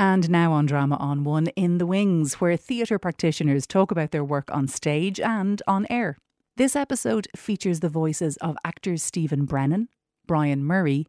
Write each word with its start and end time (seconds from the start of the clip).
And 0.00 0.30
now 0.30 0.52
on 0.52 0.66
Drama 0.66 0.96
on 0.96 1.24
One 1.24 1.48
in 1.48 1.78
the 1.78 1.86
Wings, 1.86 2.34
where 2.34 2.56
theatre 2.56 3.00
practitioners 3.00 3.66
talk 3.66 3.90
about 3.90 4.12
their 4.12 4.22
work 4.22 4.48
on 4.52 4.68
stage 4.68 5.18
and 5.18 5.60
on 5.66 5.88
air. 5.90 6.16
This 6.56 6.76
episode 6.76 7.26
features 7.34 7.80
the 7.80 7.88
voices 7.88 8.36
of 8.36 8.56
actors 8.64 9.02
Stephen 9.02 9.44
Brennan, 9.44 9.88
Brian 10.24 10.62
Murray, 10.62 11.06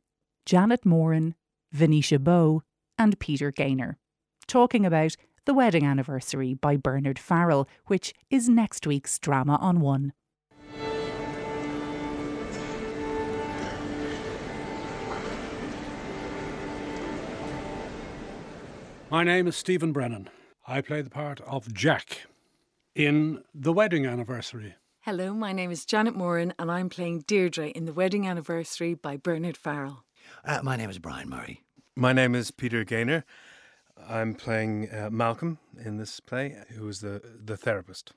Janet 0.47 0.87
Moran, 0.87 1.35
Venetia 1.71 2.17
Bowe, 2.17 2.63
and 2.97 3.19
Peter 3.19 3.51
Gaynor, 3.51 3.99
talking 4.47 4.87
about 4.87 5.15
The 5.45 5.53
Wedding 5.53 5.85
Anniversary 5.85 6.55
by 6.55 6.75
Bernard 6.75 7.19
Farrell, 7.19 7.69
which 7.85 8.11
is 8.31 8.49
next 8.49 8.87
week's 8.87 9.19
Drama 9.19 9.57
on 9.61 9.81
One. 9.81 10.13
My 19.11 19.23
name 19.23 19.47
is 19.47 19.55
Stephen 19.55 19.91
Brennan. 19.91 20.29
I 20.67 20.81
play 20.81 21.01
the 21.01 21.09
part 21.09 21.41
of 21.41 21.73
Jack 21.73 22.27
in 22.93 23.43
The 23.55 23.73
Wedding 23.73 24.05
Anniversary. 24.05 24.75
Hello, 24.99 25.33
my 25.33 25.51
name 25.51 25.71
is 25.71 25.83
Janet 25.83 26.15
Moran 26.15 26.53
and 26.59 26.69
I'm 26.71 26.89
playing 26.89 27.21
Deirdre 27.21 27.69
in 27.69 27.85
The 27.85 27.93
Wedding 27.93 28.27
Anniversary 28.27 28.93
by 28.93 29.17
Bernard 29.17 29.57
Farrell. 29.57 30.03
Uh, 30.45 30.59
my 30.61 30.75
name 30.75 30.91
is 30.91 30.99
Brian 30.99 31.27
Murray. 31.27 31.63
My 31.95 32.13
name 32.13 32.35
is 32.35 32.51
Peter 32.51 32.83
Gaynor. 32.83 33.25
I'm 34.07 34.35
playing 34.35 34.93
uh, 34.93 35.09
Malcolm 35.09 35.57
in 35.83 35.97
this 35.97 36.19
play, 36.19 36.55
who 36.75 36.87
is 36.87 37.01
the, 37.01 37.19
the 37.43 37.57
therapist. 37.57 38.13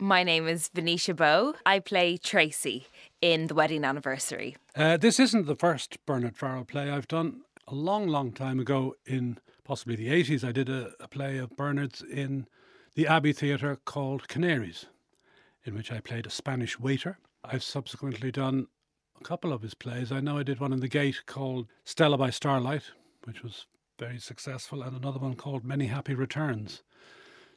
My 0.00 0.24
name 0.24 0.48
is 0.48 0.68
Venetia 0.74 1.14
Bowe. 1.14 1.54
I 1.64 1.78
play 1.78 2.16
Tracy 2.16 2.88
in 3.22 3.46
The 3.46 3.54
Wedding 3.54 3.84
Anniversary. 3.84 4.56
Uh, 4.74 4.96
this 4.96 5.20
isn't 5.20 5.46
the 5.46 5.54
first 5.54 6.04
Bernard 6.06 6.36
Farrell 6.36 6.64
play 6.64 6.90
I've 6.90 7.06
done. 7.06 7.42
A 7.68 7.74
long, 7.74 8.08
long 8.08 8.32
time 8.32 8.58
ago, 8.58 8.96
in 9.06 9.38
possibly 9.64 9.96
the 9.96 10.08
80s, 10.08 10.46
I 10.46 10.52
did 10.52 10.68
a, 10.68 10.92
a 11.00 11.08
play 11.08 11.38
of 11.38 11.56
Bernard's 11.56 12.02
in 12.02 12.46
the 12.94 13.06
Abbey 13.06 13.32
Theatre 13.32 13.76
called 13.84 14.28
Canaries, 14.28 14.86
in 15.64 15.74
which 15.74 15.90
I 15.90 16.00
played 16.00 16.26
a 16.26 16.30
Spanish 16.30 16.78
waiter. 16.78 17.18
I've 17.42 17.64
subsequently 17.64 18.30
done 18.30 18.68
a 19.20 19.24
couple 19.24 19.52
of 19.52 19.62
his 19.62 19.74
plays. 19.74 20.12
I 20.12 20.20
know 20.20 20.38
I 20.38 20.42
did 20.42 20.60
one 20.60 20.72
in 20.72 20.80
the 20.80 20.88
Gate 20.88 21.26
called 21.26 21.66
Stella 21.84 22.18
by 22.18 22.30
Starlight, 22.30 22.84
which 23.24 23.42
was 23.42 23.66
very 23.98 24.18
successful, 24.18 24.82
and 24.82 24.96
another 24.96 25.18
one 25.18 25.34
called 25.34 25.64
Many 25.64 25.86
Happy 25.86 26.14
Returns. 26.14 26.82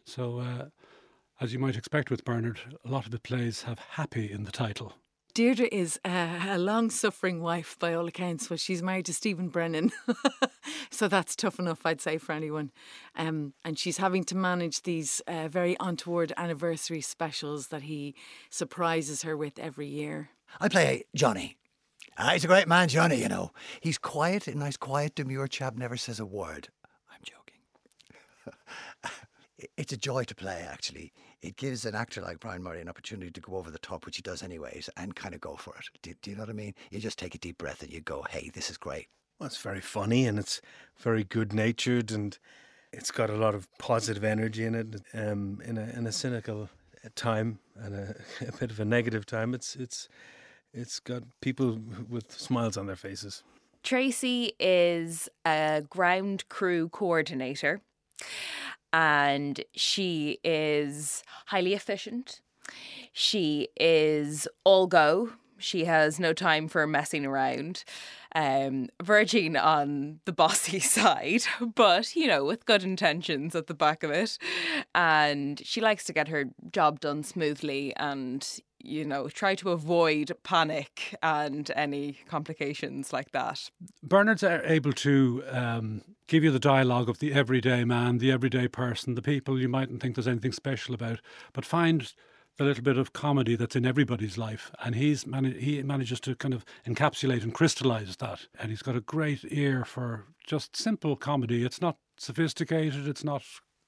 So, 0.05 0.39
uh, 0.39 0.65
as 1.39 1.53
you 1.53 1.59
might 1.59 1.75
expect 1.75 2.09
with 2.09 2.25
Bernard, 2.25 2.59
a 2.83 2.89
lot 2.89 3.05
of 3.05 3.11
the 3.11 3.19
plays 3.19 3.63
have 3.63 3.79
happy 3.79 4.31
in 4.31 4.43
the 4.43 4.51
title. 4.51 4.95
Deirdre 5.37 5.69
is 5.71 5.99
a, 6.03 6.39
a 6.47 6.57
long 6.57 6.89
suffering 6.89 7.43
wife 7.43 7.77
by 7.77 7.93
all 7.93 8.07
accounts, 8.07 8.47
but 8.47 8.59
she's 8.59 8.81
married 8.81 9.05
to 9.05 9.13
Stephen 9.13 9.49
Brennan. 9.49 9.91
so 10.89 11.07
that's 11.07 11.35
tough 11.35 11.59
enough, 11.59 11.85
I'd 11.85 12.01
say, 12.01 12.17
for 12.17 12.31
anyone. 12.31 12.71
Um, 13.15 13.53
and 13.63 13.77
she's 13.77 13.97
having 13.97 14.23
to 14.23 14.35
manage 14.35 14.81
these 14.81 15.21
uh, 15.27 15.47
very 15.47 15.77
untoward 15.79 16.33
anniversary 16.37 17.01
specials 17.01 17.67
that 17.67 17.83
he 17.83 18.15
surprises 18.49 19.21
her 19.21 19.37
with 19.37 19.59
every 19.59 19.85
year. 19.85 20.29
I 20.59 20.69
play 20.69 21.03
Johnny. 21.13 21.59
Ah, 22.17 22.31
he's 22.31 22.43
a 22.43 22.47
great 22.47 22.67
man, 22.67 22.87
Johnny, 22.87 23.17
you 23.21 23.29
know. 23.29 23.51
He's 23.79 23.99
quiet, 23.99 24.47
a 24.47 24.57
nice, 24.57 24.75
quiet, 24.75 25.13
demure 25.13 25.47
chap, 25.47 25.75
never 25.75 25.97
says 25.97 26.19
a 26.19 26.25
word. 26.25 26.69
I'm 27.11 27.21
joking. 27.23 27.61
it's 29.77 29.93
a 29.93 29.97
joy 29.97 30.23
to 30.23 30.33
play, 30.33 30.65
actually. 30.67 31.13
It 31.41 31.55
gives 31.55 31.85
an 31.85 31.95
actor 31.95 32.21
like 32.21 32.39
Brian 32.39 32.63
Murray 32.63 32.81
an 32.81 32.89
opportunity 32.89 33.31
to 33.31 33.41
go 33.41 33.57
over 33.57 33.69
the 33.69 33.79
top, 33.79 34.05
which 34.05 34.15
he 34.15 34.21
does 34.21 34.41
anyways, 34.41 34.89
and 34.97 35.15
kind 35.15 35.35
of 35.35 35.41
go 35.41 35.55
for 35.55 35.75
it. 35.75 35.85
Do, 36.01 36.13
do 36.21 36.31
you 36.31 36.35
know 36.35 36.43
what 36.43 36.49
I 36.49 36.53
mean? 36.53 36.73
You 36.89 36.99
just 36.99 37.19
take 37.19 37.35
a 37.35 37.37
deep 37.37 37.57
breath 37.59 37.83
and 37.83 37.91
you 37.91 38.01
go, 38.01 38.25
hey, 38.29 38.49
this 38.53 38.69
is 38.69 38.77
great. 38.77 39.07
Well, 39.39 39.47
it's 39.47 39.61
very 39.61 39.81
funny 39.81 40.25
and 40.25 40.39
it's 40.39 40.61
very 40.97 41.23
good 41.23 41.53
natured 41.53 42.11
and 42.11 42.37
it's 42.91 43.11
got 43.11 43.29
a 43.29 43.35
lot 43.35 43.53
of 43.53 43.67
positive 43.77 44.23
energy 44.23 44.65
in 44.65 44.73
it. 44.73 45.01
Um, 45.13 45.61
in 45.63 45.77
a 45.77 45.83
in 45.95 46.07
a 46.07 46.11
cynical 46.11 46.69
time 47.15 47.59
and 47.75 47.93
a, 47.93 48.15
a 48.47 48.51
bit 48.57 48.71
of 48.71 48.79
a 48.79 48.85
negative 48.85 49.25
time, 49.25 49.53
it's 49.53 49.75
it's 49.75 50.09
it's 50.73 50.99
got 50.99 51.23
people 51.41 51.79
with 52.09 52.31
smiles 52.31 52.77
on 52.77 52.87
their 52.87 52.95
faces. 52.95 53.43
Tracy 53.83 54.53
is 54.59 55.29
a 55.45 55.83
ground 55.89 56.49
crew 56.49 56.89
coordinator 56.89 57.81
and 58.93 59.63
she 59.75 60.39
is 60.43 61.23
highly 61.47 61.73
efficient. 61.73 62.41
She 63.13 63.69
is 63.79 64.47
all 64.63 64.87
go. 64.87 65.31
She 65.59 65.85
has 65.85 66.19
no 66.19 66.33
time 66.33 66.67
for 66.67 66.85
messing 66.85 67.25
around, 67.25 67.83
um, 68.35 68.89
verging 69.01 69.57
on 69.57 70.19
the 70.25 70.31
bossy 70.33 70.79
side, 70.79 71.43
but 71.75 72.15
you 72.15 72.27
know, 72.27 72.45
with 72.45 72.65
good 72.65 72.83
intentions 72.83 73.55
at 73.55 73.67
the 73.67 73.73
back 73.73 74.03
of 74.03 74.11
it. 74.11 74.37
And 74.93 75.59
she 75.65 75.81
likes 75.81 76.03
to 76.05 76.13
get 76.13 76.27
her 76.27 76.45
job 76.71 76.99
done 76.99 77.23
smoothly 77.23 77.95
and, 77.95 78.47
you 78.79 79.05
know, 79.05 79.27
try 79.27 79.55
to 79.55 79.71
avoid 79.71 80.31
panic 80.43 81.15
and 81.21 81.71
any 81.75 82.19
complications 82.27 83.11
like 83.11 83.31
that. 83.31 83.69
Bernard's 84.03 84.43
able 84.43 84.93
to 84.93 85.43
um, 85.49 86.01
give 86.27 86.43
you 86.43 86.51
the 86.51 86.59
dialogue 86.59 87.09
of 87.09 87.19
the 87.19 87.33
everyday 87.33 87.83
man, 87.83 88.17
the 88.19 88.31
everyday 88.31 88.67
person, 88.67 89.15
the 89.15 89.21
people 89.21 89.59
you 89.59 89.69
mightn't 89.69 90.01
think 90.01 90.15
there's 90.15 90.27
anything 90.27 90.51
special 90.51 90.93
about, 90.93 91.19
but 91.53 91.65
find 91.65 92.13
the 92.57 92.63
little 92.63 92.83
bit 92.83 92.97
of 92.97 93.13
comedy 93.13 93.55
that's 93.55 93.75
in 93.75 93.85
everybody's 93.85 94.37
life, 94.37 94.71
and 94.83 94.95
he's 94.95 95.27
mani- 95.27 95.59
he 95.59 95.81
manages 95.83 96.19
to 96.19 96.35
kind 96.35 96.53
of 96.53 96.65
encapsulate 96.87 97.43
and 97.43 97.53
crystallize 97.53 98.15
that. 98.17 98.47
And 98.59 98.71
he's 98.71 98.81
got 98.81 98.95
a 98.95 99.01
great 99.01 99.45
ear 99.49 99.85
for 99.85 100.25
just 100.45 100.75
simple 100.75 101.15
comedy. 101.15 101.63
It's 101.63 101.81
not 101.81 101.97
sophisticated. 102.17 103.07
It's 103.07 103.23
not 103.23 103.43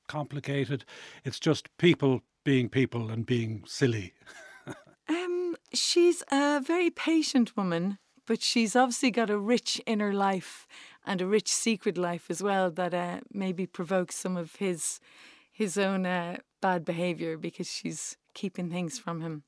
complicated. 0.07 0.85
It's 1.23 1.39
just 1.39 1.75
people 1.77 2.21
being 2.43 2.69
people 2.69 3.09
and 3.09 3.25
being 3.25 3.63
silly. 3.65 4.13
she's 5.73 6.23
a 6.31 6.61
very 6.61 6.89
patient 6.89 7.55
woman, 7.55 7.97
but 8.25 8.41
she's 8.41 8.75
obviously 8.75 9.11
got 9.11 9.29
a 9.29 9.37
rich 9.37 9.81
inner 9.85 10.13
life 10.13 10.67
and 11.05 11.21
a 11.21 11.27
rich 11.27 11.51
secret 11.51 11.97
life 11.97 12.25
as 12.29 12.43
well 12.43 12.69
that 12.71 12.93
uh, 12.93 13.19
maybe 13.31 13.65
provokes 13.65 14.15
some 14.15 14.37
of 14.37 14.55
his 14.55 14.99
his 15.51 15.77
own 15.77 16.05
uh, 16.05 16.37
bad 16.61 16.85
behavior 16.85 17.37
because 17.37 17.67
she's 17.69 18.15
keeping 18.33 18.69
things 18.69 18.97
from 18.97 19.19
him. 19.19 19.43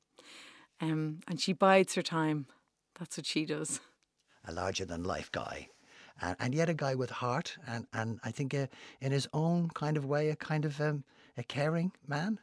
Um, 0.78 1.20
and 1.26 1.40
she 1.40 1.54
bides 1.54 1.94
her 1.94 2.02
time. 2.02 2.46
That's 2.98 3.16
what 3.16 3.24
she 3.24 3.46
does. 3.46 3.80
A 4.44 4.52
larger 4.52 4.84
than 4.84 5.04
life 5.04 5.32
guy. 5.32 5.68
And, 6.20 6.36
and 6.38 6.54
yet 6.54 6.68
a 6.68 6.74
guy 6.74 6.94
with 6.94 7.08
heart 7.08 7.56
and, 7.66 7.86
and 7.94 8.20
I 8.24 8.30
think 8.30 8.52
uh, 8.52 8.66
in 9.00 9.12
his 9.12 9.26
own 9.32 9.70
kind 9.70 9.96
of 9.96 10.04
way, 10.04 10.28
a 10.28 10.36
kind 10.36 10.66
of 10.66 10.80
um, 10.82 11.04
a 11.38 11.42
caring 11.42 11.92
man. 12.06 12.38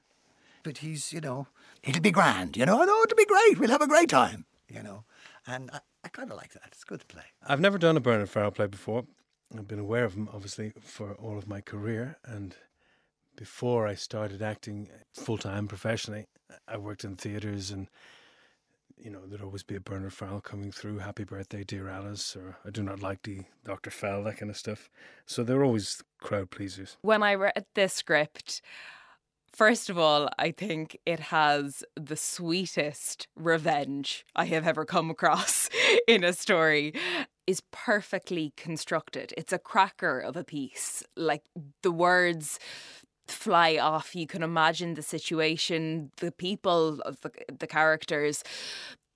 But 0.63 0.79
he's, 0.79 1.13
you 1.13 1.21
know, 1.21 1.47
it'll 1.83 2.01
be 2.01 2.11
grand, 2.11 2.57
you 2.57 2.65
know, 2.65 2.77
oh, 2.81 3.03
it'll 3.03 3.15
be 3.15 3.25
great. 3.25 3.59
We'll 3.59 3.69
have 3.69 3.81
a 3.81 3.87
great 3.87 4.09
time, 4.09 4.45
you 4.67 4.83
know. 4.83 5.03
And 5.47 5.69
I, 5.71 5.79
I 6.03 6.09
kind 6.09 6.31
of 6.31 6.37
like 6.37 6.53
that. 6.53 6.63
It's 6.67 6.83
good 6.83 6.99
to 7.01 7.05
play. 7.05 7.23
I've 7.45 7.61
never 7.61 7.77
done 7.77 7.97
a 7.97 8.01
Bernard 8.01 8.29
Farrell 8.29 8.51
play 8.51 8.67
before. 8.67 9.05
I've 9.57 9.67
been 9.67 9.79
aware 9.79 10.05
of 10.05 10.13
him, 10.13 10.29
obviously, 10.33 10.73
for 10.81 11.13
all 11.13 11.37
of 11.37 11.47
my 11.47 11.61
career. 11.61 12.17
And 12.23 12.55
before 13.35 13.87
I 13.87 13.95
started 13.95 14.41
acting 14.41 14.89
full 15.13 15.37
time 15.37 15.67
professionally, 15.67 16.27
I 16.67 16.77
worked 16.77 17.03
in 17.03 17.15
theatres 17.15 17.71
and 17.71 17.87
you 19.01 19.09
know, 19.09 19.19
there'd 19.25 19.41
always 19.41 19.63
be 19.63 19.75
a 19.75 19.79
Bernard 19.79 20.13
Farrell 20.13 20.41
coming 20.41 20.71
through, 20.71 20.99
Happy 20.99 21.23
Birthday, 21.23 21.63
Dear 21.63 21.87
Alice, 21.87 22.35
or 22.35 22.57
I 22.65 22.69
Do 22.69 22.83
Not 22.83 23.01
Like 23.01 23.23
the 23.23 23.43
Dr. 23.63 23.91
Fell, 23.91 24.23
that 24.23 24.37
kind 24.37 24.49
of 24.49 24.57
stuff. 24.57 24.89
So 25.25 25.43
they're 25.43 25.63
always 25.63 26.03
crowd 26.19 26.51
pleasers. 26.51 26.97
When 27.01 27.23
I 27.23 27.35
read 27.35 27.65
this 27.75 27.93
script, 27.93 28.61
First 29.51 29.89
of 29.89 29.97
all, 29.97 30.29
I 30.37 30.51
think 30.51 30.97
it 31.05 31.19
has 31.19 31.83
the 31.95 32.15
sweetest 32.15 33.27
revenge 33.35 34.25
I 34.35 34.45
have 34.45 34.67
ever 34.67 34.85
come 34.85 35.09
across 35.09 35.69
in 36.07 36.23
a 36.23 36.33
story. 36.33 36.93
Is 37.47 37.61
perfectly 37.71 38.53
constructed. 38.55 39.33
It's 39.35 39.51
a 39.51 39.57
cracker 39.57 40.19
of 40.19 40.37
a 40.37 40.43
piece. 40.43 41.03
Like 41.17 41.41
the 41.81 41.91
words 41.91 42.59
fly 43.27 43.77
off. 43.77 44.15
You 44.15 44.27
can 44.27 44.43
imagine 44.43 44.93
the 44.93 45.01
situation, 45.01 46.11
the 46.17 46.31
people 46.31 46.99
uh, 47.03 47.13
the, 47.21 47.31
the 47.57 47.67
characters. 47.67 48.43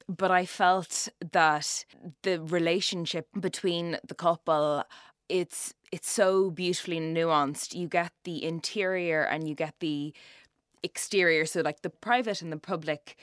But 0.10 0.32
I 0.32 0.46
felt 0.48 1.10
that 1.32 1.86
the 2.24 2.42
relationship 2.42 3.28
between 3.40 3.98
the 4.06 4.16
couple 4.16 4.84
it's 5.30 5.74
it's 5.94 6.10
so 6.10 6.50
beautifully 6.50 7.00
nuanced. 7.00 7.76
You 7.76 7.88
get 7.88 8.12
the 8.24 8.44
interior 8.44 9.22
and 9.22 9.48
you 9.48 9.54
get 9.54 9.76
the 9.80 10.12
exterior, 10.82 11.46
so 11.46 11.62
like 11.62 11.84
the 11.84 11.92
private 11.92 12.42
and 12.42 12.52
the 12.52 12.58
public 12.58 13.16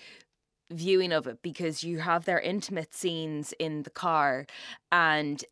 viewing 0.71 1.11
of 1.11 1.27
it 1.27 1.43
because 1.43 1.83
you 1.83 1.99
have 1.99 2.27
their 2.27 2.39
intimate 2.39 2.95
scenes 2.95 3.53
in 3.59 3.83
the 3.83 3.91
car 3.91 4.47
and 4.93 5.45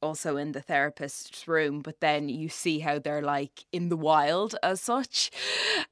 also 0.00 0.38
in 0.38 0.52
the 0.52 0.62
therapist's 0.62 1.46
room, 1.46 1.82
but 1.82 2.00
then 2.00 2.30
you 2.30 2.48
see 2.48 2.78
how 2.78 2.98
they're 2.98 3.20
like 3.20 3.66
in 3.70 3.90
the 3.90 3.96
wild 3.98 4.56
as 4.62 4.80
such. 4.80 5.30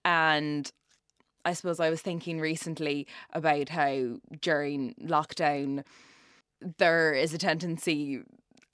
And 0.03 0.73
I 1.45 1.53
suppose 1.53 1.79
I 1.79 1.91
was 1.91 2.01
thinking 2.01 2.41
recently 2.41 3.07
about 3.35 3.69
how 3.69 4.17
during 4.41 4.95
lockdown 4.95 5.85
there 6.79 7.13
is 7.13 7.35
a 7.35 7.39
tendency 7.39 8.23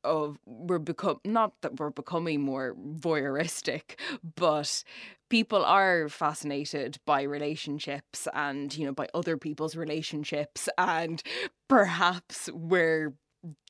of 0.04 0.38
we're 0.46 0.78
become 0.78 1.20
not 1.24 1.52
that 1.62 1.78
we're 1.78 1.90
becoming 1.90 2.40
more 2.40 2.74
voyeuristic, 2.74 3.98
but 4.36 4.84
people 5.28 5.64
are 5.64 6.08
fascinated 6.08 6.98
by 7.06 7.22
relationships 7.22 8.28
and 8.34 8.76
you 8.76 8.86
know 8.86 8.92
by 8.92 9.08
other 9.14 9.36
people's 9.36 9.74
relationships 9.74 10.68
and 10.78 11.22
perhaps 11.68 12.48
we're 12.52 13.14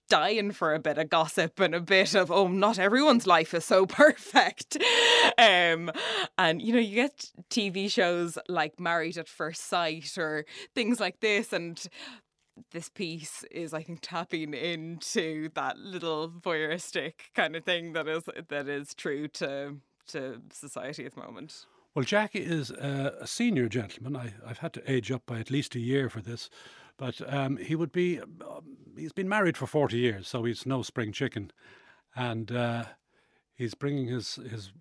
dying 0.08 0.52
for 0.52 0.74
a 0.74 0.78
bit 0.78 0.98
of 0.98 1.08
gossip 1.08 1.58
and 1.60 1.74
a 1.74 1.80
bit 1.80 2.14
of 2.14 2.30
oh 2.30 2.46
not 2.46 2.78
everyone's 2.78 3.26
life 3.26 3.54
is 3.54 3.64
so 3.64 3.86
perfect. 4.02 4.76
Um 5.38 5.90
and 6.36 6.60
you 6.60 6.74
know 6.74 6.80
you 6.80 6.94
get 6.94 7.32
tv 7.50 7.90
shows 7.90 8.38
like 8.48 8.78
married 8.78 9.16
at 9.16 9.28
first 9.28 9.64
sight 9.64 10.18
or 10.18 10.44
things 10.74 11.00
like 11.00 11.20
this 11.20 11.52
and 11.52 11.82
this 12.72 12.88
piece 12.88 13.44
is 13.50 13.74
i 13.74 13.82
think 13.82 14.00
tapping 14.02 14.54
into 14.54 15.48
that 15.54 15.78
little 15.78 16.28
voyeuristic 16.28 17.14
kind 17.34 17.56
of 17.56 17.64
thing 17.64 17.92
that 17.92 18.08
is 18.08 18.24
that 18.48 18.68
is 18.68 18.94
true 18.94 19.28
to 19.28 19.76
to 20.06 20.40
society 20.50 21.04
at 21.04 21.14
the 21.14 21.20
moment 21.20 21.66
well, 21.94 22.04
Jackie 22.04 22.40
is 22.40 22.70
a, 22.70 23.14
a 23.20 23.26
senior 23.26 23.68
gentleman. 23.68 24.16
I, 24.16 24.48
have 24.48 24.58
had 24.58 24.72
to 24.72 24.90
age 24.90 25.12
up 25.12 25.22
by 25.26 25.38
at 25.38 25.50
least 25.50 25.76
a 25.76 25.80
year 25.80 26.10
for 26.10 26.20
this, 26.20 26.50
but 26.96 27.20
um, 27.32 27.56
he 27.56 27.76
would 27.76 27.92
be. 27.92 28.20
Um, 28.20 28.76
he's 28.96 29.12
been 29.12 29.28
married 29.28 29.56
for 29.56 29.68
forty 29.68 29.98
years, 29.98 30.26
so 30.26 30.42
he's 30.42 30.66
no 30.66 30.82
spring 30.82 31.12
chicken, 31.12 31.52
and 32.16 32.50
uh, 32.50 32.84
he's 33.54 33.74
bringing 33.74 34.08
his 34.08 34.34
his 34.50 34.72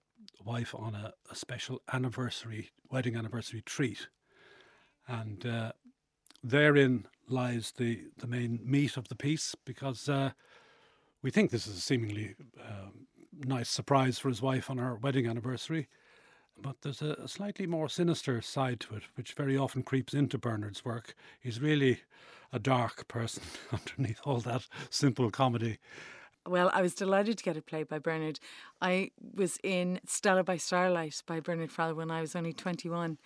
wife 0.43 0.73
on 0.73 0.95
a, 0.95 1.13
a, 1.29 1.35
special 1.35 1.81
anniversary 1.93 2.71
wedding 2.89 3.15
anniversary 3.15 3.61
treat, 3.61 4.07
and 5.07 5.45
uh, 5.45 5.71
therein 6.43 7.05
lies 7.27 7.73
the 7.77 8.05
the 8.17 8.27
main 8.27 8.59
meat 8.63 8.97
of 8.97 9.07
the 9.07 9.15
piece 9.15 9.55
because 9.65 10.09
uh, 10.09 10.31
we 11.21 11.31
think 11.31 11.51
this 11.51 11.67
is 11.67 11.77
a 11.77 11.81
seemingly 11.81 12.35
um, 12.59 13.07
nice 13.45 13.69
surprise 13.69 14.19
for 14.19 14.29
his 14.29 14.41
wife 14.41 14.69
on 14.69 14.77
her 14.77 14.95
wedding 14.95 15.27
anniversary 15.27 15.87
but 16.61 16.81
there's 16.81 17.01
a, 17.01 17.13
a, 17.13 17.27
slightly 17.27 17.65
more 17.65 17.89
sinister 17.89 18.41
side 18.41 18.79
to 18.81 18.95
it, 18.95 19.03
which 19.15 19.33
very 19.33 19.57
often 19.57 19.83
creeps 19.83 20.13
into 20.13 20.37
Bernard's 20.37 20.85
work. 20.85 21.15
He's 21.39 21.59
really 21.59 22.01
a 22.51 22.59
dark 22.59 23.07
person 23.07 23.43
underneath 23.71 24.19
all 24.23 24.39
that 24.41 24.67
simple 24.89 25.31
comedy. 25.31 25.79
Well, 26.45 26.69
I 26.73 26.81
was 26.81 26.93
delighted 26.93 27.37
to 27.37 27.43
get 27.43 27.57
a 27.57 27.61
play 27.61 27.83
by 27.83 27.99
Bernard. 27.99 28.39
I 28.81 29.11
was 29.33 29.57
in 29.63 30.01
Stella 30.05 30.43
by 30.43 30.57
Starlight 30.57 31.23
by 31.25 31.39
Bernard 31.39 31.71
Farrell 31.71 31.95
when 31.95 32.11
I 32.11 32.19
was 32.19 32.35
only 32.35 32.51
21, 32.51 33.17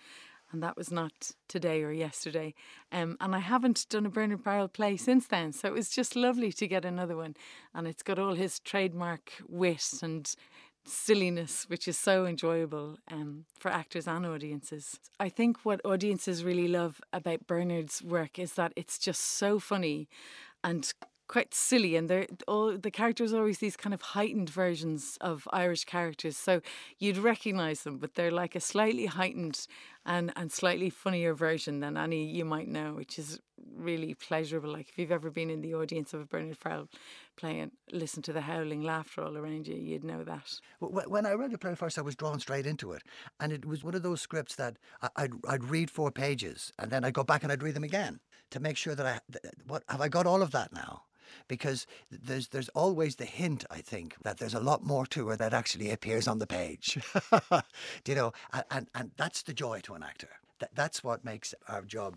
and 0.50 0.62
that 0.62 0.76
was 0.76 0.90
not 0.90 1.32
today 1.48 1.82
or 1.82 1.92
yesterday. 1.92 2.54
Um, 2.90 3.16
and 3.20 3.34
I 3.34 3.40
haven't 3.40 3.86
done 3.88 4.06
a 4.06 4.10
Bernard 4.10 4.42
Farrell 4.42 4.68
play 4.68 4.96
since 4.96 5.26
then, 5.26 5.52
so 5.52 5.68
it 5.68 5.74
was 5.74 5.90
just 5.90 6.16
lovely 6.16 6.52
to 6.52 6.66
get 6.66 6.84
another 6.84 7.16
one. 7.16 7.36
And 7.74 7.86
it's 7.86 8.02
got 8.02 8.18
all 8.18 8.34
his 8.34 8.58
trademark 8.60 9.32
wit 9.48 9.90
and 10.02 10.34
silliness, 10.84 11.64
which 11.68 11.86
is 11.86 11.98
so 11.98 12.24
enjoyable 12.24 12.98
um, 13.10 13.44
for 13.58 13.70
actors 13.70 14.08
and 14.08 14.24
audiences. 14.24 14.98
I 15.20 15.28
think 15.28 15.58
what 15.64 15.84
audiences 15.84 16.44
really 16.44 16.68
love 16.68 17.00
about 17.12 17.46
Bernard's 17.46 18.02
work 18.02 18.38
is 18.38 18.54
that 18.54 18.72
it's 18.74 18.98
just 18.98 19.20
so 19.20 19.58
funny 19.58 20.08
and 20.64 20.92
quite 21.28 21.54
silly 21.54 21.94
and 21.94 22.08
they're 22.08 22.26
all 22.46 22.76
the 22.76 22.90
characters 22.90 23.32
are 23.32 23.38
always 23.38 23.58
these 23.58 23.76
kind 23.76 23.94
of 23.94 24.00
heightened 24.00 24.50
versions 24.50 25.18
of 25.20 25.46
Irish 25.52 25.84
characters 25.84 26.36
so 26.36 26.60
you'd 26.98 27.18
recognize 27.18 27.82
them 27.82 27.98
but 27.98 28.14
they're 28.14 28.30
like 28.30 28.54
a 28.54 28.60
slightly 28.60 29.06
heightened 29.06 29.66
and 30.06 30.32
and 30.36 30.50
slightly 30.50 30.90
funnier 30.90 31.34
version 31.34 31.80
than 31.80 31.96
any 31.96 32.24
you 32.24 32.44
might 32.44 32.68
know 32.68 32.94
which 32.94 33.18
is 33.18 33.38
really 33.76 34.14
pleasurable. 34.14 34.72
Like 34.72 34.88
if 34.88 34.98
you've 34.98 35.12
ever 35.12 35.30
been 35.30 35.50
in 35.50 35.60
the 35.60 35.74
audience 35.74 36.14
of 36.14 36.20
a 36.20 36.24
Bernard 36.24 36.56
Farrell 36.56 36.88
play 37.36 37.60
and 37.60 37.72
listen 37.92 38.22
to 38.22 38.32
the 38.32 38.40
howling 38.40 38.82
laughter 38.82 39.22
all 39.22 39.36
around 39.36 39.68
you 39.68 39.74
you'd 39.74 40.04
know 40.04 40.24
that. 40.24 40.60
When 40.80 41.26
I 41.26 41.32
read 41.32 41.52
the 41.52 41.58
play 41.58 41.74
first 41.74 41.98
I 41.98 42.02
was 42.02 42.16
drawn 42.16 42.40
straight 42.40 42.66
into 42.66 42.92
it 42.92 43.02
and 43.38 43.52
it 43.52 43.64
was 43.64 43.84
one 43.84 43.94
of 43.94 44.02
those 44.02 44.20
scripts 44.20 44.56
that 44.56 44.76
I'd, 45.16 45.32
I'd 45.48 45.64
read 45.64 45.90
four 45.90 46.10
pages 46.10 46.72
and 46.78 46.90
then 46.90 47.04
I'd 47.04 47.14
go 47.14 47.24
back 47.24 47.42
and 47.42 47.52
I'd 47.52 47.62
read 47.62 47.74
them 47.74 47.84
again 47.84 48.20
to 48.50 48.60
make 48.60 48.76
sure 48.76 48.94
that 48.94 49.06
I 49.06 49.20
what 49.66 49.84
have 49.88 50.00
I 50.00 50.08
got 50.08 50.26
all 50.26 50.42
of 50.42 50.52
that 50.52 50.72
now 50.72 51.02
because 51.46 51.86
there's 52.10 52.48
there's 52.48 52.68
always 52.70 53.16
the 53.16 53.24
hint, 53.24 53.64
I 53.70 53.80
think, 53.80 54.16
that 54.22 54.38
there's 54.38 54.54
a 54.54 54.60
lot 54.60 54.84
more 54.84 55.06
to 55.06 55.28
her 55.28 55.36
that 55.36 55.54
actually 55.54 55.90
appears 55.90 56.28
on 56.28 56.38
the 56.38 56.46
page. 56.46 56.98
you 58.06 58.14
know, 58.14 58.32
and, 58.70 58.88
and 58.94 59.10
that's 59.16 59.42
the 59.42 59.54
joy 59.54 59.80
to 59.80 59.94
an 59.94 60.02
actor. 60.02 60.30
That, 60.60 60.74
that's 60.74 61.04
what 61.04 61.24
makes 61.24 61.54
our 61.68 61.82
job 61.82 62.16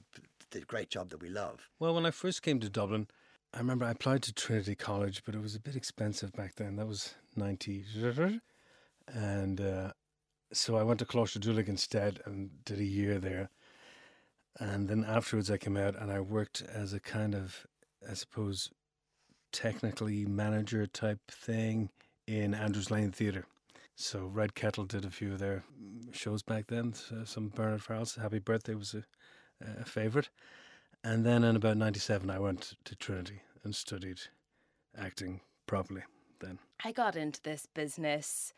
the 0.51 0.61
great 0.61 0.89
job 0.89 1.09
that 1.09 1.21
we 1.21 1.29
love. 1.29 1.69
Well, 1.79 1.95
when 1.95 2.05
I 2.05 2.11
first 2.11 2.41
came 2.41 2.59
to 2.59 2.69
Dublin, 2.69 3.07
I 3.53 3.59
remember 3.59 3.85
I 3.85 3.91
applied 3.91 4.23
to 4.23 4.33
Trinity 4.33 4.75
College, 4.75 5.23
but 5.25 5.35
it 5.35 5.41
was 5.41 5.55
a 5.55 5.59
bit 5.59 5.75
expensive 5.75 6.31
back 6.33 6.55
then. 6.55 6.75
That 6.75 6.87
was 6.87 7.15
90. 7.35 7.85
And 9.07 9.59
uh, 9.59 9.91
so 10.53 10.77
I 10.77 10.83
went 10.83 10.99
to 10.99 11.05
Coláiste 11.05 11.39
Dhúlaigh 11.39 11.67
instead 11.67 12.21
and 12.25 12.63
did 12.63 12.79
a 12.79 12.85
year 12.85 13.19
there. 13.19 13.49
And 14.59 14.87
then 14.87 15.05
afterwards, 15.05 15.49
I 15.49 15.57
came 15.57 15.77
out 15.77 15.95
and 15.95 16.11
I 16.11 16.19
worked 16.19 16.61
as 16.61 16.93
a 16.93 16.99
kind 16.99 17.33
of, 17.35 17.65
I 18.09 18.13
suppose, 18.13 18.69
technically 19.51 20.25
manager 20.25 20.85
type 20.87 21.19
thing 21.29 21.89
in 22.27 22.53
Andrews 22.53 22.91
Lane 22.91 23.11
Theatre. 23.11 23.45
So 23.95 24.25
Red 24.25 24.55
Kettle 24.55 24.85
did 24.85 25.05
a 25.05 25.11
few 25.11 25.33
of 25.33 25.39
their 25.39 25.63
shows 26.11 26.41
back 26.41 26.67
then. 26.67 26.93
So 26.93 27.17
uh, 27.17 27.25
some 27.25 27.49
Bernard 27.49 27.83
Farrell's 27.83 28.15
Happy 28.15 28.39
Birthday 28.39 28.73
was 28.73 28.93
a, 28.93 29.03
a 29.81 29.85
favourite. 29.85 30.29
And 31.03 31.25
then 31.25 31.43
in 31.43 31.55
about 31.55 31.77
97, 31.77 32.29
I 32.29 32.39
went 32.39 32.73
to 32.85 32.95
Trinity 32.95 33.41
and 33.63 33.75
studied 33.75 34.21
acting 34.97 35.41
properly 35.67 36.03
then. 36.39 36.59
I 36.83 36.91
got 36.91 37.15
into 37.15 37.41
this 37.43 37.65
business 37.65 38.53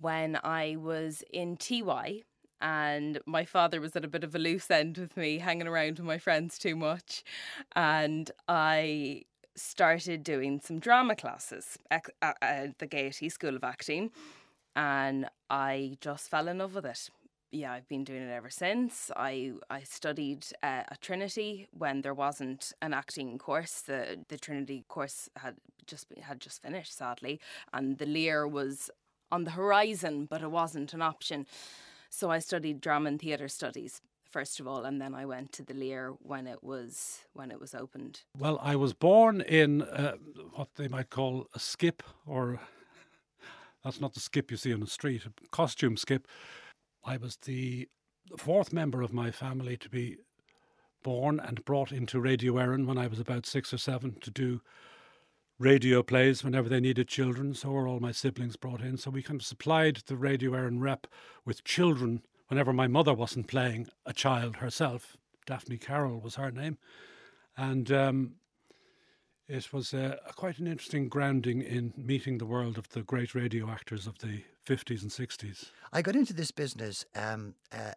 when 0.00 0.38
I 0.42 0.76
was 0.78 1.22
in 1.32 1.56
TY 1.56 2.22
and 2.60 3.18
my 3.26 3.44
father 3.44 3.80
was 3.80 3.96
at 3.96 4.04
a 4.04 4.08
bit 4.08 4.24
of 4.24 4.34
a 4.34 4.38
loose 4.38 4.70
end 4.70 4.96
with 4.96 5.16
me, 5.16 5.38
hanging 5.38 5.66
around 5.66 5.98
with 5.98 6.06
my 6.06 6.18
friends 6.18 6.58
too 6.58 6.76
much. 6.76 7.24
And 7.74 8.30
I 8.48 9.24
started 9.54 10.22
doing 10.22 10.60
some 10.60 10.78
drama 10.78 11.16
classes 11.16 11.78
at, 11.90 12.04
at 12.20 12.78
the 12.78 12.86
Gaiety 12.86 13.28
School 13.28 13.56
of 13.56 13.64
Acting, 13.64 14.10
and 14.74 15.28
I 15.50 15.96
just 16.00 16.30
fell 16.30 16.48
in 16.48 16.58
love 16.58 16.74
with 16.74 16.86
it. 16.86 17.10
Yeah, 17.50 17.72
I've 17.72 17.88
been 17.88 18.04
doing 18.04 18.22
it 18.22 18.32
ever 18.32 18.48
since. 18.48 19.10
I 19.14 19.52
I 19.68 19.82
studied 19.82 20.46
uh, 20.62 20.84
at 20.90 21.00
Trinity 21.02 21.68
when 21.76 22.00
there 22.00 22.14
wasn't 22.14 22.72
an 22.80 22.94
acting 22.94 23.36
course. 23.36 23.82
The 23.82 24.24
the 24.28 24.38
Trinity 24.38 24.84
course 24.88 25.28
had 25.36 25.56
just 25.86 26.06
had 26.22 26.40
just 26.40 26.62
finished, 26.62 26.96
sadly, 26.96 27.40
and 27.74 27.98
the 27.98 28.06
Lir 28.06 28.48
was 28.48 28.90
on 29.30 29.44
the 29.44 29.50
horizon, 29.50 30.26
but 30.30 30.42
it 30.42 30.50
wasn't 30.50 30.94
an 30.94 31.02
option. 31.02 31.46
So 32.08 32.30
I 32.30 32.38
studied 32.38 32.80
drama 32.80 33.08
and 33.08 33.20
theatre 33.20 33.48
studies 33.48 34.00
first 34.32 34.58
of 34.58 34.66
all, 34.66 34.84
and 34.84 35.00
then 35.00 35.14
I 35.14 35.26
went 35.26 35.52
to 35.52 35.62
the 35.62 35.74
Lir 35.74 36.14
when 36.20 36.46
it 36.46 36.64
was 36.64 37.20
when 37.34 37.50
it 37.50 37.60
was 37.60 37.74
opened. 37.74 38.22
Well, 38.38 38.58
I 38.62 38.76
was 38.76 38.94
born 38.94 39.40
in 39.42 39.82
uh, 39.82 40.14
what 40.54 40.68
they 40.76 40.88
might 40.88 41.10
call 41.10 41.46
a 41.54 41.58
skip, 41.58 42.02
or 42.26 42.58
that's 43.84 44.00
not 44.00 44.14
the 44.14 44.20
skip 44.20 44.50
you 44.50 44.56
see 44.56 44.72
on 44.72 44.80
the 44.80 44.86
street, 44.86 45.22
a 45.26 45.48
costume 45.48 45.96
skip. 45.96 46.26
I 47.04 47.16
was 47.16 47.36
the 47.36 47.88
fourth 48.38 48.72
member 48.72 49.02
of 49.02 49.12
my 49.12 49.30
family 49.30 49.76
to 49.76 49.88
be 49.88 50.16
born 51.02 51.40
and 51.40 51.64
brought 51.64 51.92
into 51.92 52.20
Radio 52.20 52.54
Éireann 52.54 52.86
when 52.86 52.98
I 52.98 53.08
was 53.08 53.18
about 53.18 53.44
six 53.44 53.72
or 53.74 53.78
seven 53.78 54.16
to 54.20 54.30
do 54.30 54.60
radio 55.58 56.02
plays 56.02 56.42
whenever 56.42 56.68
they 56.68 56.80
needed 56.80 57.08
children. 57.08 57.54
So 57.54 57.70
were 57.70 57.88
all 57.88 58.00
my 58.00 58.12
siblings 58.12 58.56
brought 58.56 58.80
in. 58.80 58.96
So 58.96 59.10
we 59.10 59.22
kind 59.22 59.40
of 59.40 59.46
supplied 59.46 60.02
the 60.06 60.16
Radio 60.16 60.52
Éireann 60.52 60.80
rep 60.80 61.06
with 61.44 61.64
children 61.64 62.22
whenever 62.52 62.74
my 62.74 62.86
mother 62.86 63.14
wasn't 63.14 63.46
playing 63.46 63.88
a 64.04 64.12
child 64.12 64.56
herself. 64.56 65.16
Daphne 65.46 65.78
Carroll 65.78 66.20
was 66.20 66.34
her 66.34 66.50
name. 66.50 66.76
And 67.56 67.90
um, 67.90 68.34
it 69.48 69.72
was 69.72 69.94
quite 70.36 70.58
an 70.58 70.66
interesting 70.66 71.08
grounding 71.08 71.62
in 71.62 71.94
meeting 71.96 72.36
the 72.36 72.44
world 72.44 72.76
of 72.76 72.90
the 72.90 73.00
great 73.00 73.34
radio 73.34 73.70
actors 73.70 74.06
of 74.06 74.18
the 74.18 74.42
50s 74.66 75.00
and 75.00 75.10
60s. 75.10 75.70
I 75.94 76.02
got 76.02 76.14
into 76.14 76.34
this 76.34 76.50
business. 76.50 77.06
Um, 77.16 77.54
uh, 77.74 77.92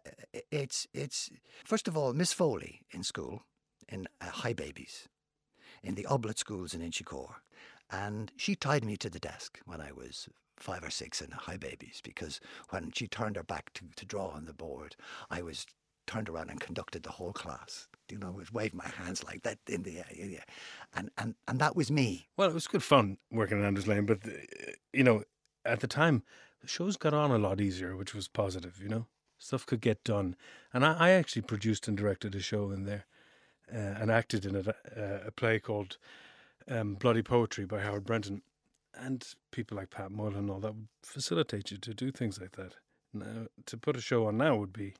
it's, 0.50 0.86
it's, 0.94 1.28
first 1.66 1.86
of 1.86 1.94
all, 1.94 2.14
Miss 2.14 2.32
Foley 2.32 2.80
in 2.90 3.02
school, 3.02 3.42
in 3.90 4.08
uh, 4.22 4.30
High 4.30 4.54
Babies, 4.54 5.06
in 5.82 5.96
the 5.96 6.06
Oblate 6.06 6.38
schools 6.38 6.72
in 6.72 6.80
Inchicore. 6.80 7.34
And 7.90 8.32
she 8.38 8.54
tied 8.54 8.86
me 8.86 8.96
to 8.96 9.10
the 9.10 9.20
desk 9.20 9.60
when 9.66 9.82
I 9.82 9.92
was 9.92 10.30
five 10.56 10.82
or 10.82 10.90
six 10.90 11.20
in 11.20 11.30
high 11.30 11.56
babies 11.56 12.00
because 12.02 12.40
when 12.70 12.90
she 12.92 13.06
turned 13.06 13.36
her 13.36 13.42
back 13.42 13.72
to, 13.74 13.84
to 13.96 14.04
draw 14.04 14.28
on 14.28 14.46
the 14.46 14.52
board, 14.52 14.96
I 15.30 15.42
was 15.42 15.66
turned 16.06 16.28
around 16.28 16.50
and 16.50 16.60
conducted 16.60 17.02
the 17.02 17.10
whole 17.10 17.32
class. 17.32 17.88
You 18.10 18.18
know, 18.18 18.28
I 18.28 18.30
was 18.30 18.52
waving 18.52 18.78
my 18.78 18.88
hands 18.88 19.24
like 19.24 19.42
that 19.42 19.58
in 19.68 19.82
the 19.82 19.98
air, 19.98 20.44
and 20.94 21.10
and 21.18 21.34
and 21.48 21.58
that 21.58 21.74
was 21.74 21.90
me. 21.90 22.28
Well, 22.36 22.48
it 22.48 22.54
was 22.54 22.68
good 22.68 22.82
fun 22.82 23.18
working 23.32 23.58
in 23.58 23.64
Andrews 23.64 23.88
Lane, 23.88 24.06
but 24.06 24.20
you 24.92 25.02
know, 25.02 25.24
at 25.64 25.80
the 25.80 25.88
time, 25.88 26.22
the 26.60 26.68
shows 26.68 26.96
got 26.96 27.14
on 27.14 27.32
a 27.32 27.38
lot 27.38 27.60
easier, 27.60 27.96
which 27.96 28.14
was 28.14 28.28
positive. 28.28 28.78
You 28.80 28.88
know, 28.88 29.06
stuff 29.38 29.66
could 29.66 29.80
get 29.80 30.04
done, 30.04 30.36
and 30.72 30.84
I, 30.86 30.96
I 30.98 31.10
actually 31.10 31.42
produced 31.42 31.88
and 31.88 31.96
directed 31.96 32.36
a 32.36 32.40
show 32.40 32.70
in 32.70 32.84
there, 32.84 33.06
uh, 33.72 33.76
and 34.00 34.10
acted 34.10 34.46
in 34.46 34.54
it, 34.54 34.68
uh, 34.68 35.26
a 35.26 35.32
play 35.32 35.58
called 35.58 35.98
um, 36.68 36.94
Bloody 36.94 37.22
Poetry 37.22 37.64
by 37.64 37.80
Howard 37.80 38.04
Brenton, 38.04 38.42
and 38.96 39.26
people 39.52 39.76
like 39.76 39.90
Pat 39.90 40.10
Mull 40.10 40.34
and 40.34 40.50
all 40.50 40.60
that 40.60 40.74
would 40.74 40.88
facilitate 41.02 41.70
you 41.70 41.78
to 41.78 41.94
do 41.94 42.10
things 42.10 42.40
like 42.40 42.52
that. 42.52 42.76
Now, 43.12 43.46
to 43.66 43.76
put 43.76 43.96
a 43.96 44.00
show 44.00 44.26
on 44.26 44.36
now 44.36 44.56
would 44.56 44.72
be 44.72 44.94